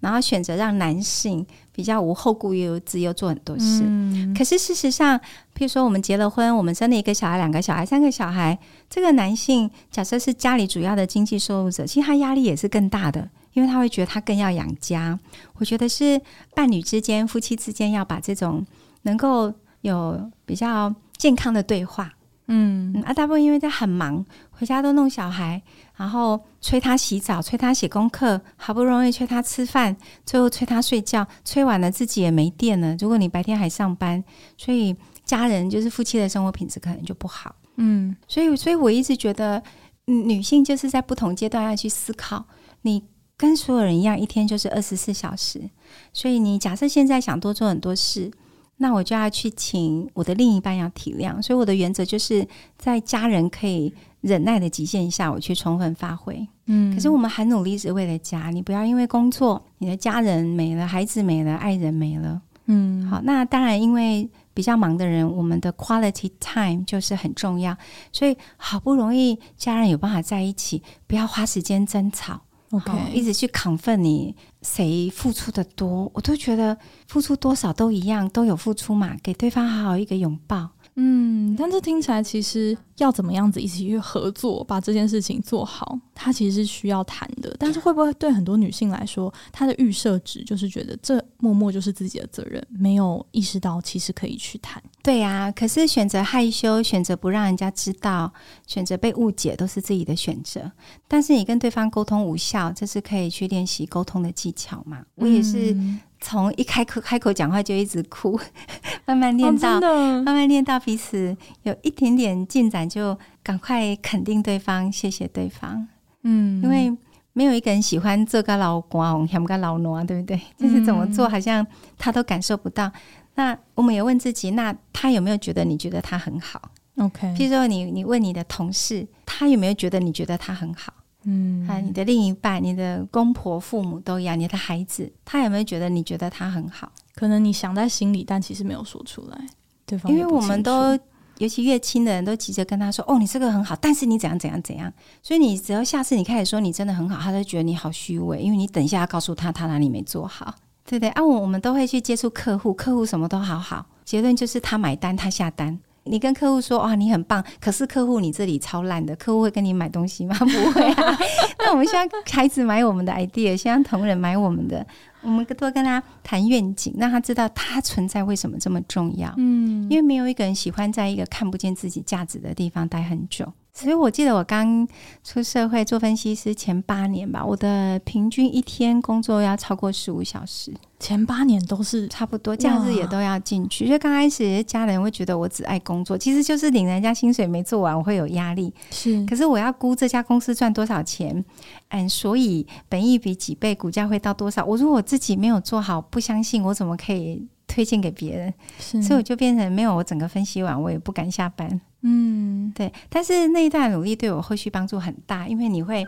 [0.00, 2.52] 然后选择让男性比较无后顾
[2.84, 3.82] 之忧做很多事。
[3.84, 8.58] 嗯、可是事实上，譬如说我们结了婚，我们生了一个小孩、两个小孩、三个小孩，
[8.88, 15.18] 这个男性假设是家里主要的经济收入者，其实他压力也是更大的，因为他会觉得他更要养家。
[15.54, 16.20] 我觉得是
[16.54, 18.64] 伴侣之间、夫妻之间要把这种
[19.02, 22.12] 能够有比较健康的对话。
[22.50, 25.62] 嗯，啊，大部分因为他很忙，回家都弄小孩，
[25.96, 32.96] 然后催他洗澡，催他写功课，好不容易催他吃饭，最后催他睡觉，催晚了自己也没电了。
[32.98, 34.24] 如果你白天还上班，
[34.56, 37.54] 所以家人就是夫妻的生活品质可能就不好。
[37.76, 39.62] 嗯，所以，所以我一直觉得，
[40.06, 42.46] 女性就是在不同阶段要去思考，
[42.80, 43.04] 你
[43.36, 45.68] 跟所有人一样，一天就是二十四小时，
[46.14, 48.30] 所以你假设现在想多做很多事。
[48.78, 56.46] 那我就要去请我的另一半要体谅，所以我的原则就是在家人可以忍耐的极限下，我去充分发挥。
[56.66, 62.40] 嗯，可是我们很努力是为了家，你不要因为工作，你的家人没了，孩子没了，爱人没了。
[62.66, 67.76] 嗯，好，那当然因为比较忙的人，我们的 quality time 就是很重要，
[68.12, 72.42] 所以好不容易家人有办法在一起，不要花时间争吵。
[72.70, 76.76] OK，一直去 confirm 你谁付出的多，我都觉得
[77.06, 80.68] 付出多少都一样，都有付出嘛，给对方好好一个拥抱。
[81.00, 87.54] 嗯，但这听起来其实要怎么样子一起去合作，把这件事情做好，它其实是需要谈的。
[87.56, 94.82] 但是会不会对很多女性来说，她的预设值就是觉得这默默就是自己的责任，没有意识到其实可以去谈。
[95.00, 98.32] 对呀、啊，可是选择害羞，选择不让人家知道，
[98.66, 100.68] 选择被误解，都是自己的选择。
[101.06, 105.04] 但是你跟对方沟通无效，这是可以去练习沟通的技巧嘛？
[105.14, 105.76] 我也是。
[106.20, 108.38] 从一开口开口讲话就一直哭，
[109.06, 115.86] 慢慢练到、哦、慢慢练到彼此有一点点进展，就赶快肯定对方，谢谢对方。
[116.22, 116.96] 嗯，因为
[117.32, 120.40] 没有一个人喜欢做个老公，想个老奴啊，对不对？
[120.56, 121.64] 就是怎么做，好像
[121.96, 122.86] 他都感受不到。
[122.86, 122.92] 嗯、
[123.36, 126.60] 那我们也问自己，那他有没有觉得你觉得他很好
[126.96, 130.92] ？OK，譬如说你你问你的同事，他有没有觉得你觉得他很好？
[131.30, 136.90] 嗯，还有，你的另一半、你的公婆、父母都一样，你的孩子，他有没有觉得你觉得他很好？
[137.14, 139.38] 可能你想在心里，但其实没有说出来。
[139.84, 140.98] 对方，因为我们都，
[141.36, 144.90] 尤其越亲的人都急着跟他说：“哦，你这个很好，但是你怎样怎样怎样。”
[145.22, 150.54] 所以你只要下次你开始说你真的很好，他就觉得你好虚伪，因为你等一下要告诉他他哪里没做好，
[150.86, 151.10] 对不对？
[151.10, 155.78] 啊，我我们都会去接触客户，客户什么都好好，结论就是他买单，他下单。
[156.08, 160.34] 你跟客户说哇，你很棒，可是客户你这里超烂的，客户会跟你买东西吗？
[160.40, 161.18] 不会啊。
[161.58, 164.86] 那我们希望孩子买我们的 idea，希望同仁买我们的，
[165.22, 169.32] 我们多跟他谈愿景，让他知道他存在为什么这么重要。
[169.36, 173.52] 嗯，因为没有一个人喜欢在一个看不见自己价值的地方待很久。
[173.72, 174.88] 所以我记得我刚
[175.22, 180.72] 出社会做分析师前八年吧，我的平均一天工作要超过十五小时。
[181.00, 183.86] 前八年都是差不多，假日也都要进去。
[183.86, 188.74] 所以刚开始家人会觉得我只爱工作，其实就是领人家薪水没做完，我会有压力。
[188.90, 191.44] 是，可是我要估这家公司赚多少钱，
[191.90, 194.64] 嗯，所以本益比几倍，股价会到多少？
[194.64, 198.52] 我如果我自己没有做好，不相信我怎么可以推荐给别人？
[198.80, 201.80] 是，所以我就变成没有我整个分析完，我也不敢下班。
[202.02, 202.92] 嗯，对。
[203.08, 206.04] 但是那一段努力对我后续帮助很大，因为你会。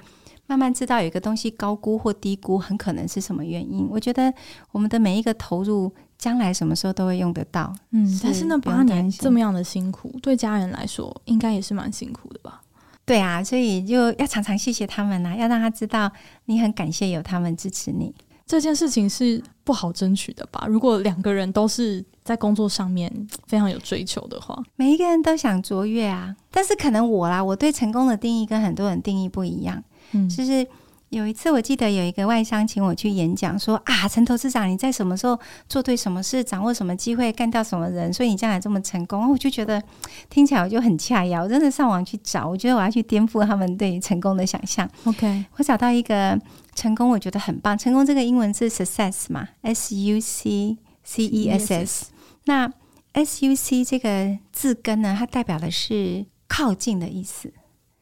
[0.50, 3.86] 慢慢知道有一个东西高估或低估，很可能是什么原因。
[3.88, 4.34] 我觉得
[4.72, 7.72] 我们的每一个投入，将来什么时候都会用得到。
[7.92, 12.62] 嗯，是但是那八年这么样的辛苦，对家人来说应该也是蛮辛苦的吧？
[13.04, 16.10] 对啊，所以就要常常谢谢他们啊，要让他知道
[16.46, 18.12] 你很感谢有他们支持你。
[18.44, 20.66] 这件事情是不好争取的吧？
[20.68, 23.08] 如果两个人都是在工作上面
[23.46, 26.34] 非常有追求的话，每一个人都想卓越啊。
[26.50, 29.80] 但是可能我啦，我对成功的定义跟很多人定义不一样。
[30.12, 30.66] 嗯，就是
[31.10, 35.36] 有一次，我记得有一个外商请我去演讲，说啊，陈投资长，你在什么时候
[35.68, 39.30] 做对什么事，掌握什么机会，干掉什么人，所以你将来这么成功。
[39.32, 39.82] 我就觉得
[40.28, 44.88] 听起来我就很恰呀，我真的上网去找，我觉得我要去颠覆他们对成功的想象。
[45.04, 46.40] OK，我找到一个
[46.76, 47.76] 成功，我觉得很棒。
[47.76, 52.06] 成功这个英文是 success 嘛，S U C C E S S。
[52.44, 52.72] 那
[53.14, 57.52] S U C 这个字根呢，它代表的是靠近的意思。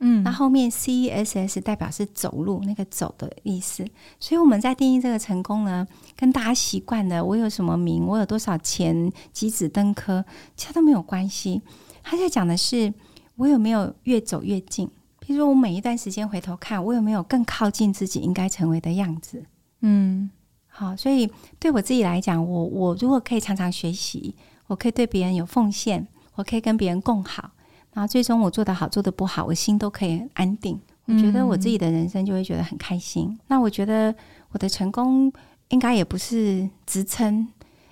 [0.00, 3.84] 嗯，那后面 C E S S 代表是走路，那个走的意思。
[4.20, 5.84] 所以我们在定义这个成功呢，
[6.14, 10.24] 跟大家习惯的我有什么名，我有多少钱，几子登科，
[10.56, 11.60] 其他都没有关系。
[12.02, 12.94] 他在讲的是
[13.34, 14.86] 我有没有越走越近。
[15.20, 19.44] 譬如说我每一段时间回头看，我有没有更靠近自己应该成为的样子。
[19.80, 20.30] 嗯，
[20.68, 24.36] 好，所以对我自己来讲，我我如果可以常常学习，
[24.68, 26.06] 我可以对别人有奉献，
[26.36, 27.50] 我可以跟别人共好。
[27.98, 30.78] 然后最终我做得好，做得不好，我心都可以很安定。
[31.06, 33.26] 我觉得我自己的人生就会觉得很开心。
[33.28, 34.14] 嗯、那我觉得
[34.52, 35.32] 我的成功
[35.70, 37.48] 应该也不是职称。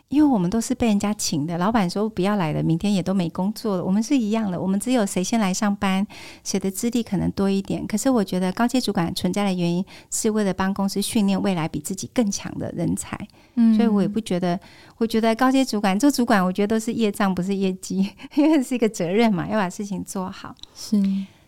[0.09, 3.85] 因为我们都是被人家请的，老板说不要来了，明天也都没工作了。
[3.85, 6.07] 我们是一样的，我们只有谁先来上班，
[6.45, 7.85] 谁的资历可能多一点。
[7.89, 13.19] 可是我觉得高阶主管存在的原因，是为了帮公司训练未来比自己更强的人才。
[13.57, 14.59] 嗯，所以我也不觉得，
[14.97, 20.55] 我觉得高阶主管 做主管，我觉得都是业障，不是业绩，因为是一个责任嘛，要把事情做好。
[20.73, 21.03] 是，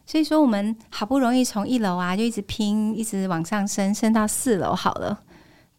[0.04, 5.20] 所以说我们好不容易从一楼啊，就一直拼，一直往上升，升到四楼好了。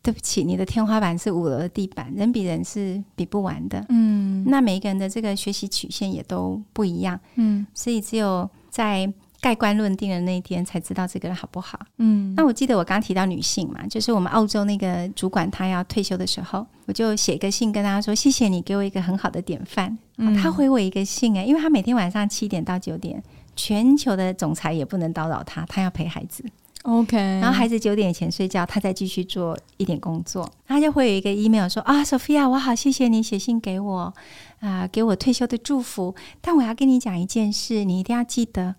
[0.01, 3.85] 对不起，你的天花板是五楼的地板，人比人是比不完的。
[3.89, 7.19] 嗯，那每一个人的这个学习曲线也都不一样。
[7.35, 11.79] 嗯，所以只有在盖棺论定的那一天才知道这个人好不好。
[11.97, 23.21] 嗯，那我记得我刚提到女性嘛，就是我们澳洲那个主管他要退休的时候，我就写一个信跟他说：“谢谢你给我一个很好的典范。”嗯，他回我一个信哎，因为他每天晚上七点到九点，
[23.55, 26.43] 全球的总裁也不能叨扰他，他要陪孩子。
[26.83, 34.13] OK，然后孩子九点前睡觉，他再继续做一点工作，他就会有一个 email 说啊，Sophia，我好谢谢你写信给我
[34.61, 36.15] 啊、呃，给我退休的祝福。
[36.39, 38.75] 但我要跟你讲一件事，你一定要记得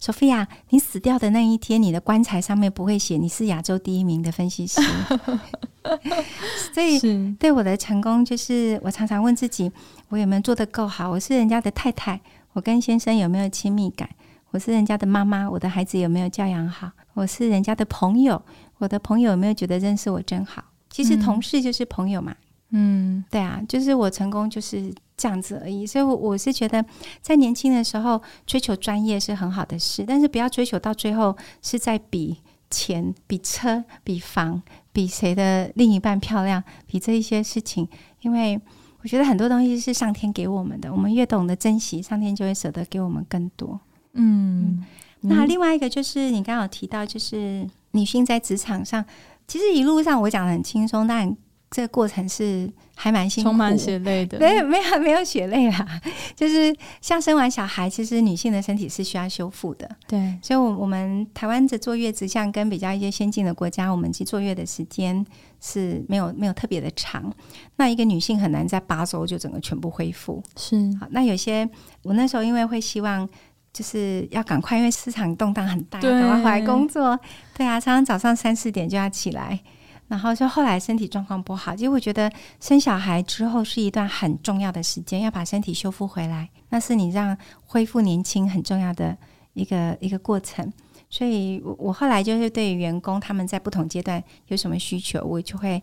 [0.00, 4.80] ，Sophia，你死掉的那一天，你的棺材上面不会写你是亚洲第一名的分析师。
[6.72, 6.98] 所以
[7.38, 9.70] 对我的成功，就是我常常问自己，
[10.08, 11.10] 我有没有做得够好？
[11.10, 12.18] 我是人家的太太，
[12.54, 14.08] 我跟先生有没有亲密感？
[14.52, 16.90] 我是人家的妈妈，我的孩子有没有教养好？
[17.14, 18.40] 我是人家的朋友，
[18.76, 20.62] 我的朋友有没有觉得认识我真好？
[20.90, 22.36] 其实同事就是朋友嘛。
[22.68, 25.86] 嗯，对啊，就是我成功就是这样子而已。
[25.86, 26.84] 所以，我我是觉得
[27.22, 32.38] 在年轻的时候追求专业是很好的事，但是不要追求到最后是在比
[32.68, 34.62] 钱、比车、比房、
[34.92, 37.88] 比谁的另一半漂亮、比这一些事情。
[38.20, 38.60] 因为
[39.00, 43.80] 我觉得很多东西是上天给我们的，我们越懂得珍惜，上天就会舍得给我们更多。
[44.14, 44.84] 嗯，
[45.20, 49.04] 那另外一个就是你刚刚有提到，就是女性在职场上，
[49.46, 51.34] 其实一路上我讲的很轻松，但
[51.70, 54.38] 这个过程是还蛮辛苦，充满血泪的。
[54.38, 56.00] 没有没有没有血泪啦，
[56.36, 59.88] 就是像生完小孩，其实女性的身体是需要修复的。
[60.06, 65.24] 对，所以，我我们台湾的坐月子，像跟比较一些先进的国家，我们其实坐月的时间
[65.60, 67.32] 是没有没有特别的长。
[67.76, 70.42] 那一个女性很难在八周就整个全部恢复。
[70.56, 71.66] 是好，那有些
[72.02, 73.26] 我那时候因为会希望。
[73.72, 77.18] 就是要赶快，因为市场动荡很大，赶快回来工作。
[77.56, 79.58] 对啊，常常早上三四点就要起来，
[80.08, 82.30] 然后就后来身体状况不好，其实我觉得
[82.60, 89.16] 生小孩之后是一段很重要的时间，要把身体修复回来，那是你让恢复年轻很重要的
[89.54, 90.70] 一个一个过程。
[91.08, 95.82] 所以我我后来就是对于员工他们在不同阶段有什么需求，我就会。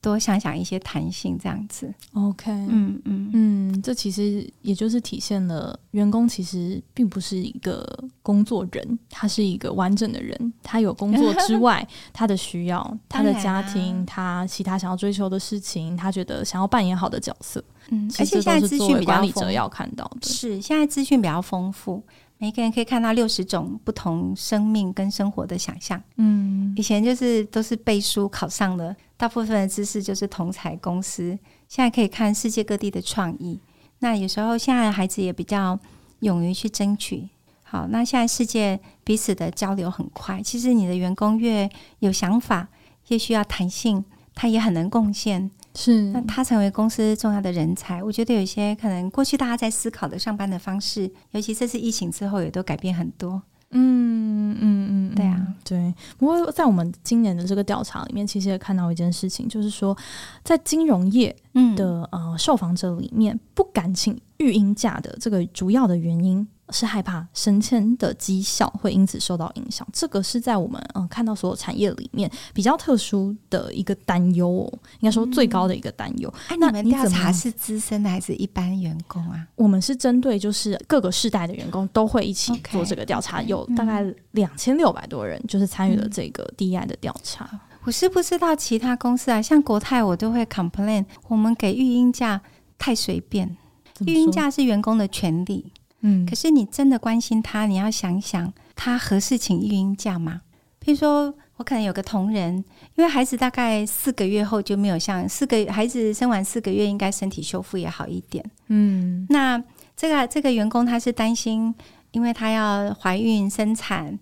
[0.00, 1.92] 多想想一些弹性，这样子。
[2.14, 7.84] OK，嗯嗯嗯，这其实也就是体现了员工其实并不是一个
[8.22, 10.52] 工作人，他是一个完整的人。
[10.62, 17.62] 他有工作之外， 他的需要，他的家庭，他其他想要追求的事情，他觉得想要扮演好的角色。
[17.90, 22.02] 嗯，而且现在资讯比较管理者要看到的是，现在资讯比较丰富。
[22.38, 25.98] 每个人可以看到六十种不同生命跟生活的想象。
[26.16, 31.38] 嗯，以前就是都是背书考上的，大部分的知识就是同侪公司。
[31.68, 33.60] 现在可以看世界各地的创意。
[34.00, 35.78] 那有时候现在的孩子也比较
[36.20, 37.28] 勇于去争取。
[37.62, 40.40] 好，那现在世界彼此的交流很快。
[40.40, 42.68] 其实你的员工越有想法，
[43.08, 45.50] 越需要弹性，他也很能贡献。
[45.74, 48.02] 是，那他成为公司重要的人才。
[48.02, 53.42] 我觉得有些可能过去大家在思考的上班的方式，尤其这次疫情之后，也都改变很多。
[53.70, 55.94] 嗯嗯嗯，对啊，对。
[56.16, 59.96] 不过在我们今年的这个调查里面，其实也看到一件事情，就是说
[60.44, 61.34] 在金融业
[61.76, 66.46] 的、嗯、呃受访者里面，不敢请育婴假的这个主要的原因。
[66.70, 76.32] 是害怕升迁的绩效会因此受到影响，这个是在我们嗯看到所有产业里面比较特殊的一个担忧哦，应该说最高的一个担忧。
[76.50, 79.46] 嗯、那你们调查是资深的还是一般员工啊？
[79.54, 87.48] 我们是针对就是各个世代的员工都会一起做这个调查，okay, okay, 有大概两千六百多人就是参与了这个 DEI 的调查。
[87.52, 92.40] 嗯、我是不知道其他公司啊，像国泰我都会 complain，我们给育婴假
[92.76, 93.56] 太随便，
[94.00, 95.72] 育婴假是员工的权利。
[96.00, 100.42] 嗯，可是你真的关心他，你要想想他合适请育婴假吗？
[100.84, 102.54] 譬如说，我可能有个同仁，
[102.94, 108.44] 因为孩子大概四个月后就没有像四个孩子生完四个月，应该身体修复也好一点。
[108.68, 109.60] 嗯，那
[109.96, 111.74] 这个这个员工他是担心，
[112.12, 114.16] 因为他要怀孕生产，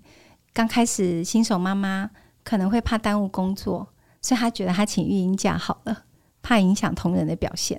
[0.55, 2.09] 刚开始新手妈妈
[2.45, 3.87] 可能会怕耽误工作，
[4.23, 6.05] 所以他觉得他请育婴假好了，
[6.41, 7.79] 怕影响同仁的表现。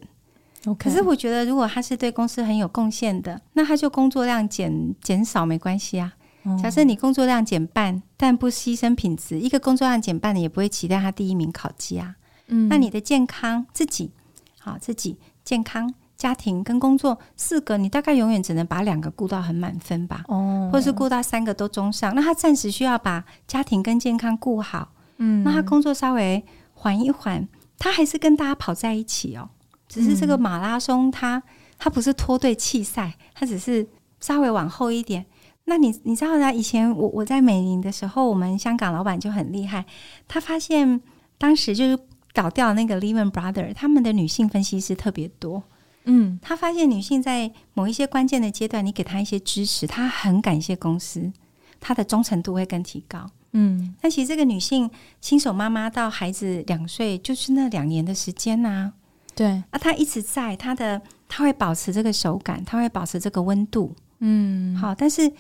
[0.74, 6.14] 可是我觉得，如果他是对公司很有贡献的，那他就工作量减减少没关系啊。
[6.46, 12.16] 嗯、假设你工作量减半，但不牺牲品质，一个工作量减半的也不会期待他第一名考绩啊。
[12.48, 14.12] 嗯，那你的健康自己，
[14.60, 20.24] 好自己健康、家庭跟工作四个，你大概永远只能把两个顾到很满分吧？
[20.28, 22.14] 哦，或是顾到三个都中上。
[22.14, 26.46] 那他暂时需要把家庭跟健康顾好，嗯，那他工作稍微
[26.76, 27.48] 缓一缓，
[27.80, 29.50] 他还是跟大家跑在一起哦。
[29.96, 31.46] 只是这个马拉松他，他
[31.78, 33.88] 他不是脱队弃赛，它只是
[34.20, 35.26] 稍微往后一点。
[35.64, 36.54] 那你你知道呢？
[36.54, 39.86] 以前我我在美林的时候，我们香港老板就很厉害，
[40.28, 41.02] 他发现
[41.38, 41.98] 当时就是
[42.34, 45.64] 搞掉那个 Lehman Brothers，他们的女性分析师特别多。
[46.04, 51.32] 嗯，他发现女性在某一些关键的阶段，你给她一些支持，她很感谢公司，
[51.80, 53.26] 她的忠诚度会更提高。
[53.54, 54.90] 嗯，但其实这个女性
[55.22, 58.94] 新手妈妈到孩子两岁，就是那两年的时间呐、啊。
[59.36, 63.96] 对，啊，他一直在，他的他会保持这个手感，他会保持这个温度。
[64.20, 65.32] 嗯，好，但是。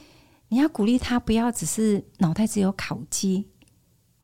[0.49, 3.47] 你要鼓励他，不要只是脑袋只有烤鸡。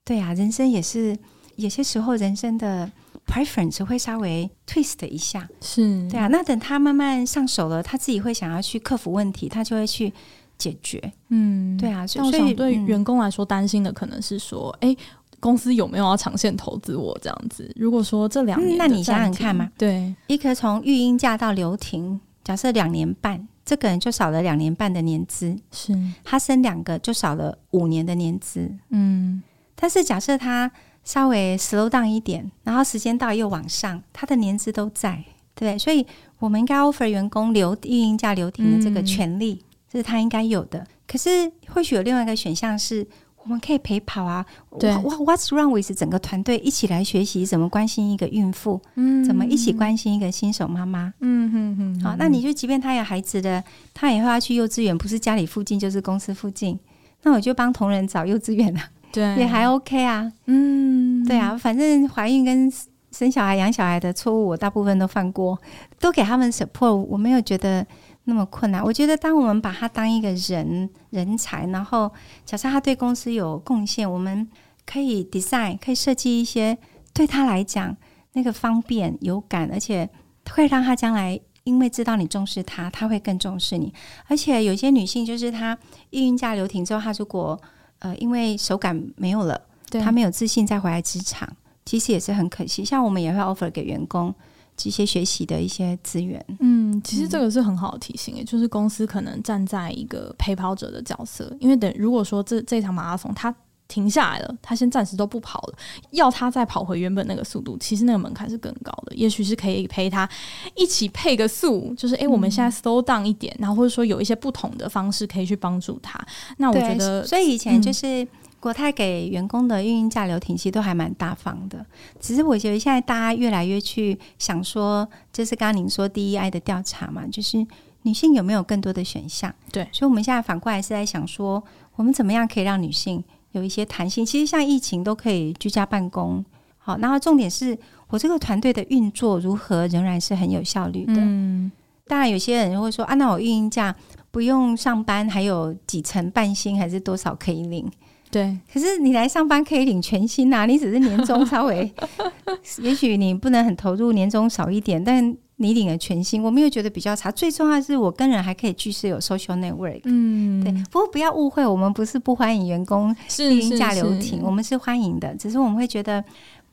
[0.06, 1.18] 对啊，人生也是
[1.56, 2.90] 有些时候人生的
[3.26, 6.28] preference 会稍微 twist 一下，是对啊。
[6.28, 10.14] 那等他慢慢上手了，他自己会想要去克服问题，他就会去
[10.60, 11.12] 解决。
[11.30, 12.06] 嗯，对啊。
[12.06, 14.98] 所以对员工来说，担心的可能是说，哎、嗯欸，
[15.42, 17.70] 公司有没有要长线投资我这样子？
[17.76, 23.46] 如果说这两年、嗯，那你想想看嘛，对，一个从育婴假到留停，假设两年半。
[23.64, 28.70] 这个人就少了两年半的年资，是他生两个就少了五年的年资。
[28.90, 29.42] 嗯，
[29.76, 30.70] 但是假设他
[31.04, 35.24] 稍微 slow down 一点，然后时间到又往上，他的年资都在，
[35.54, 36.06] 对，所以
[36.40, 40.86] 我们应该 offer 员工留育婴假留停的这个权利，这是他应该有的。
[41.08, 43.08] 可是或许有另外一个选项是。
[43.44, 44.46] 我们可以陪跑啊！
[44.80, 48.80] 对哇，What's wrong with 整个团队一起来学习怎么关心一个孕妇？
[48.96, 51.12] 嗯，怎么一起关心一个新手妈妈？
[51.22, 52.02] 嗯哼哼。
[52.04, 53.64] 好，那你就即便他有孩子的，
[53.94, 56.80] 他以后要去幼稚园，不是家里附近就是公司附近。
[57.24, 60.32] 那我就帮同仁找幼稚园啊，对，也还 OK 啊。
[60.46, 62.72] 嗯，对啊，反正怀孕跟
[63.12, 65.60] 生小孩、养小孩的错误，我大部分都犯过，
[66.00, 67.86] 都给他们 support，我没有觉得。
[68.32, 72.10] 那么困难，我觉得当我们把他当一个人人才，然后
[72.46, 74.48] 假设他对公司有贡献，我们
[74.86, 76.78] 可以 design，可以设计一些
[77.14, 77.94] 对他来讲
[78.32, 80.10] 那个方便有感，而且
[80.50, 83.94] 会让他将来因为知道你重视他，他会更重视你。
[84.28, 85.78] 而且有些女性就是她
[86.12, 87.62] 育婴假留停之后，她如果
[88.00, 89.60] 呃因为手感没有了，
[89.90, 91.50] 她没有自信再回来职场，
[91.86, 92.86] 其实也是很可惜。
[92.86, 94.34] 像我们也会 offer 给员工。
[94.84, 103.54] 一些学习的一些资源，嗯，其实这个是很好的提醒，也、嗯、就是公司可能站在一个陪跑者的角色，因为等如果说这这场马拉松他
[103.88, 105.78] 停下来了，他先暂时都不跑了，
[106.12, 110.28] 要他再跑回原本那个速度，其实那个门槛是更高的，也许是可以陪他
[110.76, 116.20] 一起配个速，就是哎、欸，我们现在 slow down 一点，然后或者说有一些不同的方式可以去帮助他。
[116.58, 118.24] 那我觉得，所以以前就是。
[118.24, 118.28] 嗯
[118.62, 121.84] 国泰给员工的育婴假留停，其实都还蛮大方的。
[122.20, 127.66] 只是我觉得现在大家越来越去想说，就是刚刚您说 DEI 的调查嘛，就是
[128.04, 129.52] 女性有没有更多的选项？
[129.72, 131.62] 对，所以我们现在反过来是在想说，
[131.96, 134.24] 我们怎么样可以让女性有一些弹性？
[134.24, 136.46] 其实像疫情都可以居家办公，
[136.78, 137.76] 好，然后重点是
[138.10, 141.16] 我这个团队的运作如何仍然是很有效率的。
[141.18, 141.72] 嗯，
[142.06, 143.96] 当然有些人会说啊，那我育婴假
[144.30, 147.92] 不用上班，还有几成半薪还是多少可以领？
[148.32, 150.66] 对，可是你来上班可以领全薪啊！
[150.66, 151.92] 你只是年终稍微，
[152.82, 157.30] 也许你不能很投入，年终少一点，但你领了全薪，我没有觉得比较差。
[157.30, 160.02] 最重要的是，我跟人还可以继续有 social network。
[160.06, 160.72] 嗯，对。
[160.90, 166.24] 不过不要误会，我们不是不欢迎员工育婴假留停，我们是欢迎的，只是我们会觉得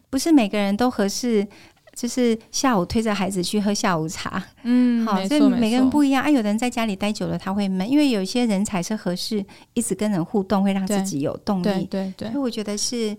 [0.08, 1.46] 不是每个人都合适。
[1.98, 6.22] 就是下午推着孩子去喝下午茶，嗯，好，所以每个人不一样。
[6.22, 9.44] 啊，有的人在家里待久了他会闷，因为有些人才是合适，
[9.74, 11.64] 一直跟人互动会让自己有动力。
[11.64, 13.16] 对对，对对，所以我觉得是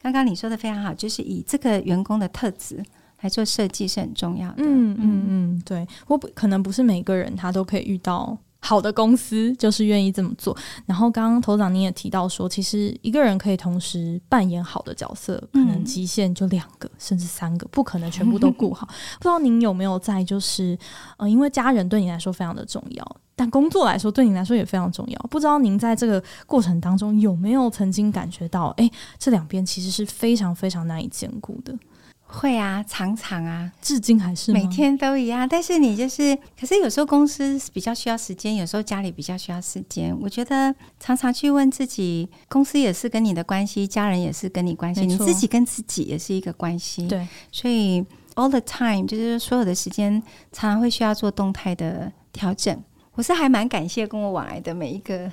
[0.00, 2.82] 刚刚你说的非常好，就是以这个员工的特质
[3.20, 4.54] 来做设计是很重要的。
[4.56, 8.38] 嗯嗯嗯，对，我不可能不是每个人他都可以遇到。
[8.64, 10.56] 好的公司就是愿意这么做。
[10.86, 18.86] 然后刚刚头长您也提到说，其实一个人可以同时扮演好的角色，可能极限就两个、嗯、甚至三个，不可能全部都顾好。
[19.20, 20.76] 不知道您有没有在，就是
[21.18, 25.18] 呃，因为家人对你来说非常的重要，但工作来说对你来说也非常重要。
[25.30, 31.76] 不知道您在这个过程当中有没有曾经感觉到，哎，这两边其实是非常非常难以兼顾的。
[32.34, 35.48] 会啊，常常啊，至今还是每天都一样。
[35.48, 40.16] 但是你就是，可是有时候公司比较需要时间，有时候家里比较需要时间。
[40.20, 47.06] 我觉得常常去问自己，公司也是跟你的关系，家人也是跟你关系，你自己跟自己也是一个关系。
[47.06, 48.04] 对，所以
[48.34, 50.22] all the time 就是所有的时间，
[50.52, 52.82] 常常会需要做动态的调整。
[53.14, 55.30] 我是还蛮感谢跟我往来的每一个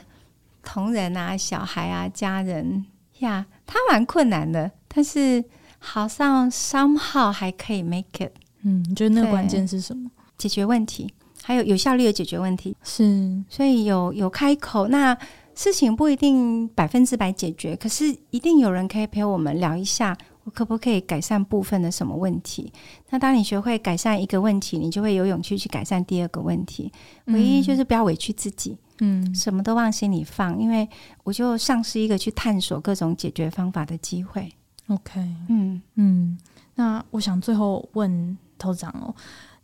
[0.63, 2.85] 同仁啊、小孩啊、家人
[3.19, 5.43] 呀，他蛮困难的，但是。
[5.83, 8.31] 好像 somehow 还可以 make it。
[8.61, 10.09] 嗯，你觉得那个关键是什么？
[10.37, 11.11] 解决问题，
[11.43, 12.77] 还有有效率的解决问题。
[12.83, 15.17] 是，所以有有开口，那
[15.55, 22.71] 事情不一定百分之百解决，可是一定有人可以陪我们聊一下，我可不可以改善部分的什么问题？
[23.09, 26.91] 那当你学会改善一个问题，你就会有勇气去改善第二个问题。
[27.25, 30.87] 唯一就是不要委屈自己，嗯，什么都往心里放，因为
[31.23, 34.51] 我就丧失一个去探索各种解决方法的机会。
[34.91, 36.37] OK，嗯嗯，
[36.75, 39.13] 那我想最后问头长哦。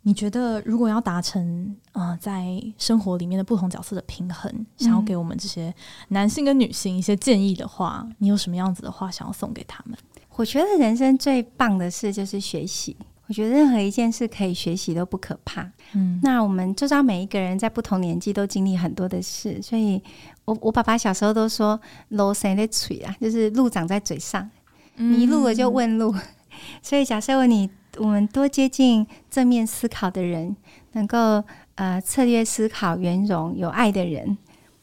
[0.02, 2.46] 你觉得，如果要达成呃，在
[2.78, 5.74] 生活里面的不同角色的平衡，想要给我们这些
[6.08, 9.98] 男性跟女性一些建议的话，你有什么样子的话想要送给他们？
[10.36, 12.96] 我觉得人生最棒的事就是学习。
[13.26, 15.70] 我觉得任何一件事可以学习都不可怕。
[15.92, 20.02] 嗯，那我们周遭每一个人在不同年纪都经历很多的事，所以
[20.46, 24.48] 我我爸爸小时候都说“路生在嘴啊”，就是路长在嘴上，
[24.98, 26.12] 迷路了就问路。
[26.12, 26.20] 嗯、
[26.82, 27.70] 所以假设问你。
[27.96, 30.54] 我们多接近正面思考的人，
[30.92, 31.42] 能够
[31.74, 34.38] 呃策略思考、圆融、有爱的人，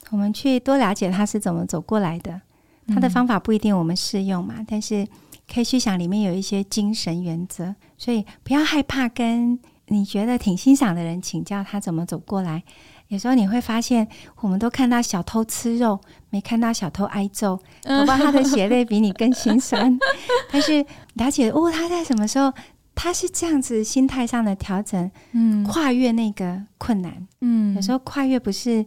[0.09, 2.41] 我们去多了解他是怎么走过来的。
[2.87, 5.07] 他的方法不一定我们适用嘛，但是
[5.49, 7.73] 可以去想里面有一些精神原则。
[7.97, 9.57] 所以不要害怕跟
[9.87, 12.63] 你觉得挺欣赏的人请教他怎么走过来。
[13.07, 14.07] 有时候你会发现，
[14.41, 15.99] 我们都看到小偷吃肉，
[16.29, 19.97] 没看到小偷挨揍，恐怕他的血泪比你更心酸。
[20.51, 22.51] 但是了解哦，他在什么时候？
[22.97, 28.85] 他是这样子心态上的调整，嗯，跨越那个困难，嗯，有时候跨越不是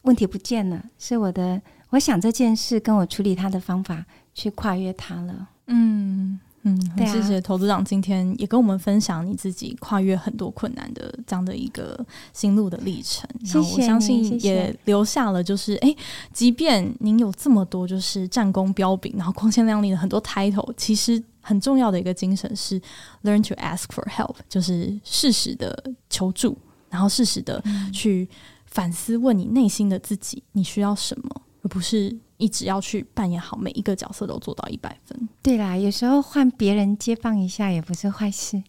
[0.00, 1.60] 问题不见了，是我的
[1.90, 11.98] 我想这件事跟我处理他的方法去跨越它了，嗯嗯，很谢谢投资长今天也跟我们分享你自己跨越很多困难的这样的一个
[12.32, 15.94] 心路的历程，然后我相信也留下了就是哎，
[16.32, 21.22] 即便您有这么多就是战功彪炳，然后光鲜亮丽的很多 title，其实。
[21.42, 22.78] 很重要的一个精神是
[23.22, 25.74] learn to ask for help，就是适时的
[26.10, 26.56] 求助，
[26.90, 27.60] 然后适时的
[27.94, 28.28] 去
[28.66, 35.28] 反思，问你内心的自己，你需要什么，而不是一直要去扮演好每一个角色都做到一百分。
[35.42, 38.62] 对啦，有时候换别人接棒一下也不是坏事，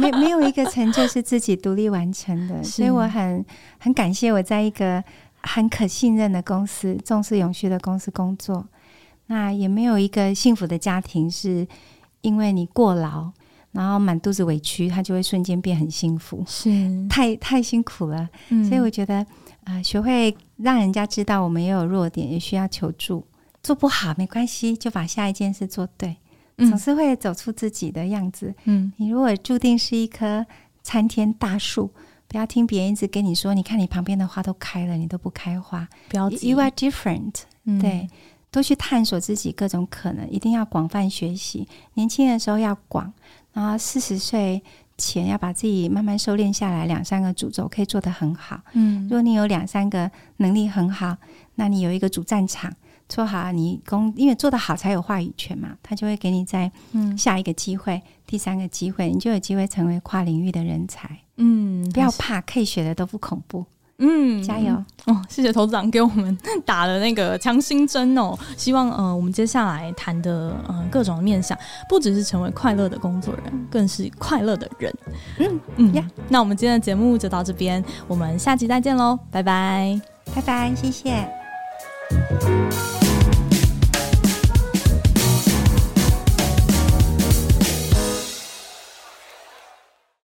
[0.00, 3.44] 没没有一个成就是自己独立完成的， 所以我很
[3.78, 5.02] 很感谢我在一个
[5.42, 8.66] 很可信任的公司、重视永续的公司工作，
[9.26, 11.66] 那也没有一个幸福的家庭是。
[12.20, 13.30] 因为你过劳，
[13.72, 16.70] 然后满肚子委屈，他就会瞬间变很幸福，是
[17.08, 18.28] 太太辛苦了。
[18.48, 19.24] 嗯、所以我觉得，
[19.64, 23.26] 呃，学会让人家知道我们也有弱点，也需要求助。
[23.62, 26.16] 做不好没关系，就把下一件事做对，
[26.56, 28.54] 嗯、总是会走出自己的样子。
[28.64, 30.46] 嗯，你如果注定是一棵
[30.82, 31.90] 参天大树，
[32.26, 35.86] 不要听别人一直跟你说，你看你旁边的花都开了，你都不开花。
[36.08, 37.78] 不要急，You are different、嗯。
[37.80, 38.08] 对。
[38.50, 41.68] 多去探索自己各种可能，一定要广泛学习。
[41.92, 43.12] 年轻的时候要广，
[43.58, 44.62] 然后四十岁
[44.96, 48.60] 前要把自己慢慢收敛下来，两三个主轴可以做得很好。
[48.74, 51.16] 嗯，如果你有两三个能力很好，
[51.56, 52.72] 那你有一个主战场
[53.08, 56.70] 做好，你攻，因为做得好才有话语权嘛，他就会给你在
[57.16, 61.18] 下一个机会、嗯、第三个机会，你就有机会成为跨领域的人才。
[61.36, 63.66] 嗯，不要怕，可以学的都不恐怖。
[63.98, 64.72] 嗯，加油
[65.06, 65.20] 哦！
[65.28, 68.36] 谢谢投资长给我们 打了那个强心针哦。
[68.56, 74.94] 希望呃，我们接下来谈的呃各种面向，不只是成为快乐的工作人，更是快乐的人。
[75.38, 80.00] 嗯嗯呀，那我们今天的节目就到这边，我们下期再见喽，拜拜，
[80.34, 81.28] 拜拜，谢谢。